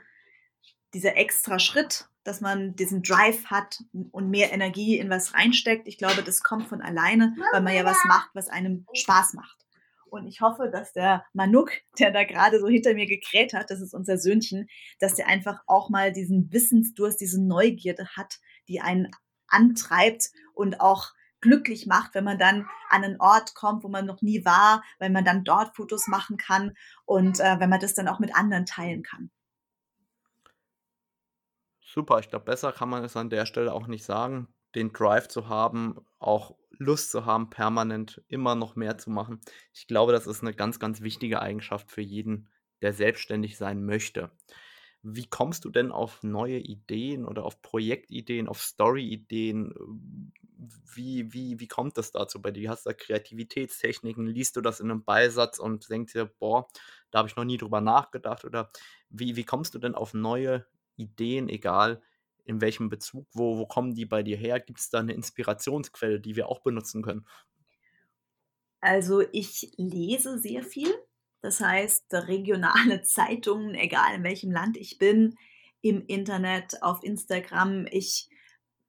[0.94, 5.98] dieser extra Schritt, dass man diesen Drive hat und mehr Energie in was reinsteckt, ich
[5.98, 9.66] glaube, das kommt von alleine, weil man ja was macht, was einem Spaß macht.
[10.08, 13.80] Und ich hoffe, dass der Manuk, der da gerade so hinter mir gekräht hat, das
[13.80, 14.68] ist unser Söhnchen,
[15.00, 19.12] dass der einfach auch mal diesen Wissensdurst, diese Neugierde hat, die einen
[19.48, 21.12] antreibt und auch
[21.42, 25.12] glücklich macht, wenn man dann an einen Ort kommt, wo man noch nie war, weil
[25.12, 26.74] man dann dort Fotos machen kann
[27.06, 29.30] und äh, wenn man das dann auch mit anderen teilen kann.
[31.96, 35.30] Super, ich glaube, besser kann man es an der Stelle auch nicht sagen, den Drive
[35.30, 39.40] zu haben, auch Lust zu haben, permanent immer noch mehr zu machen.
[39.74, 42.50] Ich glaube, das ist eine ganz, ganz wichtige Eigenschaft für jeden,
[42.82, 44.32] der selbstständig sein möchte.
[45.04, 49.74] Wie kommst du denn auf neue Ideen oder auf Projektideen, auf Storyideen?
[50.96, 52.72] Wie, wie, wie kommt das dazu bei dir?
[52.72, 54.26] Hast du da Kreativitätstechniken?
[54.26, 56.68] Liest du das in einem Beisatz und denkst dir, boah,
[57.12, 58.44] da habe ich noch nie drüber nachgedacht?
[58.44, 58.70] Oder
[59.10, 60.66] wie, wie kommst du denn auf neue
[60.98, 62.02] Ideen, egal
[62.46, 63.28] in welchem Bezug?
[63.34, 64.60] Wo, wo kommen die bei dir her?
[64.60, 67.26] Gibt es da eine Inspirationsquelle, die wir auch benutzen können?
[68.82, 70.94] Also ich lese sehr viel.
[71.42, 75.36] Das heißt, regionale Zeitungen, egal in welchem Land ich bin,
[75.82, 77.88] im Internet, auf Instagram.
[77.92, 78.30] Ich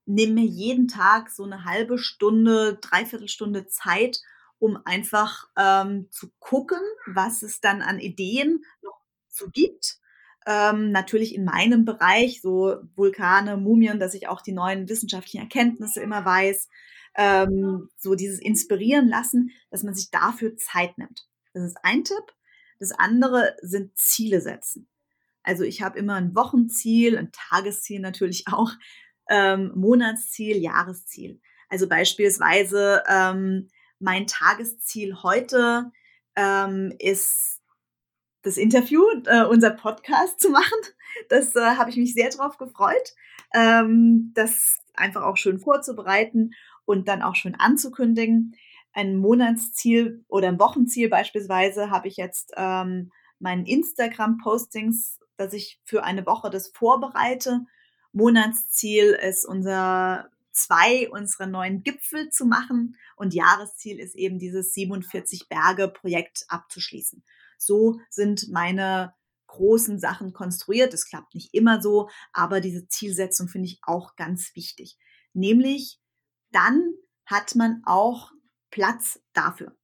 [0.07, 4.20] nehme mir jeden Tag so eine halbe Stunde, dreiviertel Stunde Zeit,
[4.59, 9.98] um einfach ähm, zu gucken, was es dann an Ideen noch so gibt.
[10.47, 16.01] Ähm, natürlich in meinem Bereich, so Vulkane, Mumien, dass ich auch die neuen wissenschaftlichen Erkenntnisse
[16.01, 16.68] immer weiß.
[17.16, 21.26] Ähm, so dieses Inspirieren lassen, dass man sich dafür Zeit nimmt.
[21.55, 22.32] Das ist ein Tipp.
[22.78, 24.88] Das andere sind Ziele setzen.
[25.42, 28.72] Also ich habe immer ein Wochenziel, ein Tagesziel natürlich auch,
[29.28, 31.40] ähm, Monatsziel, Jahresziel.
[31.68, 33.68] Also beispielsweise ähm,
[33.99, 35.90] mein Tagesziel heute
[36.36, 37.55] ähm, ist
[38.47, 40.78] das Interview, äh, unser Podcast zu machen.
[41.28, 43.14] Das äh, habe ich mich sehr drauf gefreut,
[43.55, 46.51] ähm, das einfach auch schön vorzubereiten
[46.84, 48.55] und dann auch schön anzukündigen
[48.97, 56.03] ein Monatsziel oder ein Wochenziel beispielsweise habe ich jetzt ähm, meinen Instagram-Postings, dass ich für
[56.03, 57.66] eine Woche das vorbereite.
[58.12, 65.51] Monatsziel ist unser zwei unserer neuen Gipfel zu machen und Jahresziel ist eben dieses 47
[65.51, 67.22] Berge Projekt abzuschließen.
[67.59, 69.14] So sind meine
[69.46, 70.92] großen Sachen konstruiert.
[70.92, 74.98] Es klappt nicht immer so, aber diese Zielsetzung finde ich auch ganz wichtig.
[75.32, 76.00] Nämlich
[76.50, 76.94] dann
[77.24, 78.30] hat man auch
[78.70, 79.76] Platz dafür.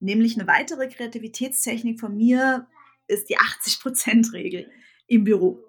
[0.00, 2.68] Nämlich eine weitere Kreativitätstechnik von mir
[3.06, 4.70] ist die 80%-Regel
[5.06, 5.62] im Büro.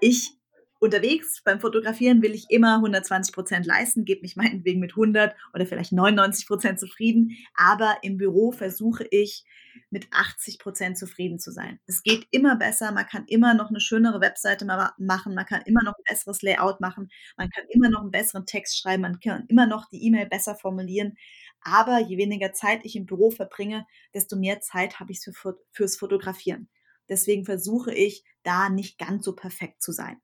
[0.00, 0.39] Ich
[0.80, 5.66] unterwegs beim Fotografieren will ich immer 120 Prozent leisten, gebe mich meinetwegen mit 100 oder
[5.66, 9.44] vielleicht 99 Prozent zufrieden, aber im Büro versuche ich
[9.90, 11.78] mit 80 Prozent zufrieden zu sein.
[11.86, 15.82] Es geht immer besser, man kann immer noch eine schönere Webseite machen, man kann immer
[15.84, 19.44] noch ein besseres Layout machen, man kann immer noch einen besseren Text schreiben, man kann
[19.48, 21.14] immer noch die E-Mail besser formulieren,
[21.60, 25.96] aber je weniger Zeit ich im Büro verbringe, desto mehr Zeit habe ich für, fürs
[25.96, 26.68] Fotografieren.
[27.08, 30.20] Deswegen versuche ich, da nicht ganz so perfekt zu sein.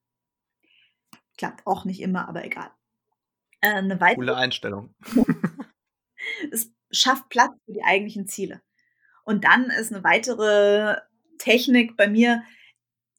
[1.37, 2.71] Klappt auch nicht immer, aber egal.
[3.61, 4.95] Äh, eine weitere Coole Einstellung.
[6.51, 8.63] es schafft Platz für die eigentlichen Ziele.
[9.25, 10.97] Und dann ist eine weitere
[11.39, 12.43] Technik bei mir,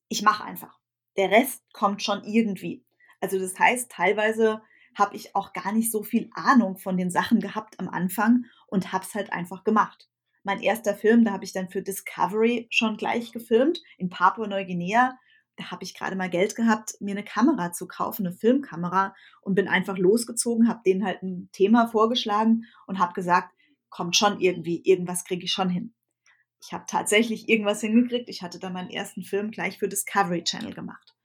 [0.10, 0.78] ich mache einfach.
[1.18, 2.86] Der Rest kommt schon irgendwie.
[3.20, 4.62] Also das heißt, teilweise
[4.96, 8.92] habe ich auch gar nicht so viel Ahnung von den Sachen gehabt am Anfang und
[8.94, 10.10] habe es halt einfach gemacht.
[10.44, 15.18] Mein erster Film, da habe ich dann für Discovery schon gleich gefilmt in Papua-Neuguinea.
[15.58, 19.56] Da habe ich gerade mal Geld gehabt, mir eine Kamera zu kaufen, eine Filmkamera und
[19.56, 23.54] bin einfach losgezogen, habe denen halt ein Thema vorgeschlagen und habe gesagt,
[23.90, 25.94] kommt schon irgendwie, irgendwas kriege ich schon hin.
[26.62, 28.30] Ich habe tatsächlich irgendwas hingekriegt.
[28.30, 31.16] Ich hatte dann meinen ersten Film gleich für Discovery Channel gemacht.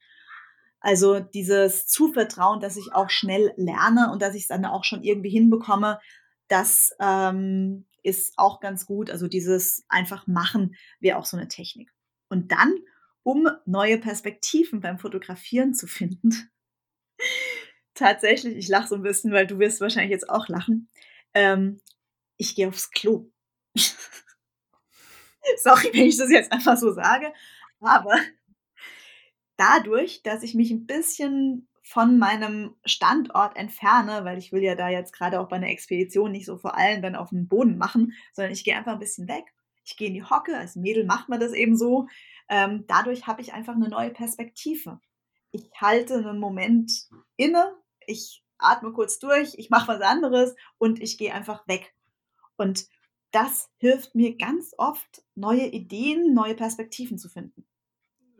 [0.79, 5.03] Also dieses Zuvertrauen, dass ich auch schnell lerne und dass ich es dann auch schon
[5.03, 5.99] irgendwie hinbekomme,
[6.49, 9.09] das ähm, ist auch ganz gut.
[9.09, 11.89] Also dieses einfach machen wäre auch so eine Technik.
[12.27, 12.75] Und dann,
[13.23, 16.51] um neue Perspektiven beim Fotografieren zu finden,
[17.93, 20.89] tatsächlich, ich lache so ein bisschen, weil du wirst wahrscheinlich jetzt auch lachen.
[21.33, 21.81] Ähm,
[22.37, 23.31] ich gehe aufs Klo.
[25.57, 27.33] Sorry, wenn ich das jetzt einfach so sage,
[27.79, 28.15] aber
[29.57, 34.89] dadurch, dass ich mich ein bisschen von meinem Standort entferne, weil ich will ja da
[34.89, 38.13] jetzt gerade auch bei einer Expedition nicht so vor allem dann auf dem Boden machen,
[38.31, 39.43] sondern ich gehe einfach ein bisschen weg.
[39.85, 42.07] Ich gehe in die Hocke, als Mädel macht man das eben so.
[42.49, 44.99] Ähm, dadurch habe ich einfach eine neue Perspektive.
[45.51, 46.91] Ich halte einen Moment
[47.37, 47.75] inne,
[48.05, 51.93] ich atme kurz durch, ich mache was anderes und ich gehe einfach weg.
[52.57, 52.85] Und
[53.31, 57.65] das hilft mir ganz oft, neue Ideen, neue Perspektiven zu finden.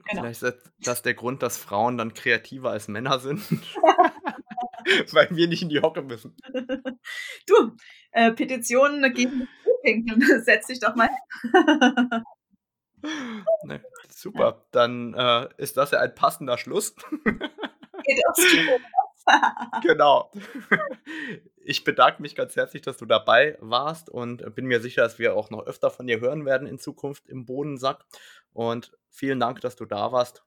[0.05, 0.21] Genau.
[0.21, 3.41] Vielleicht ist das der Grund, dass Frauen dann kreativer als Männer sind.
[5.13, 6.35] Weil wir nicht in die Hocke müssen.
[7.47, 7.75] Du,
[8.11, 9.47] äh, Petitionen gegen
[9.83, 11.09] Pinkeln, setz dich doch mal
[13.65, 13.79] Nee,
[14.09, 16.95] super, dann äh, ist das ja ein passender Schluss.
[19.81, 20.31] Genau.
[21.65, 25.33] Ich bedanke mich ganz herzlich, dass du dabei warst und bin mir sicher, dass wir
[25.33, 28.03] auch noch öfter von dir hören werden in Zukunft im Bodensack.
[28.51, 30.43] Und vielen Dank, dass du da warst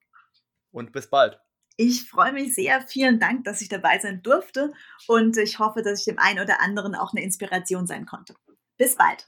[0.73, 1.41] und bis bald.
[1.79, 2.83] Ich freue mich sehr.
[2.83, 4.75] Vielen Dank, dass ich dabei sein durfte
[5.09, 8.35] und ich hoffe, dass ich dem einen oder anderen auch eine Inspiration sein konnte.
[8.77, 9.25] Bis bald.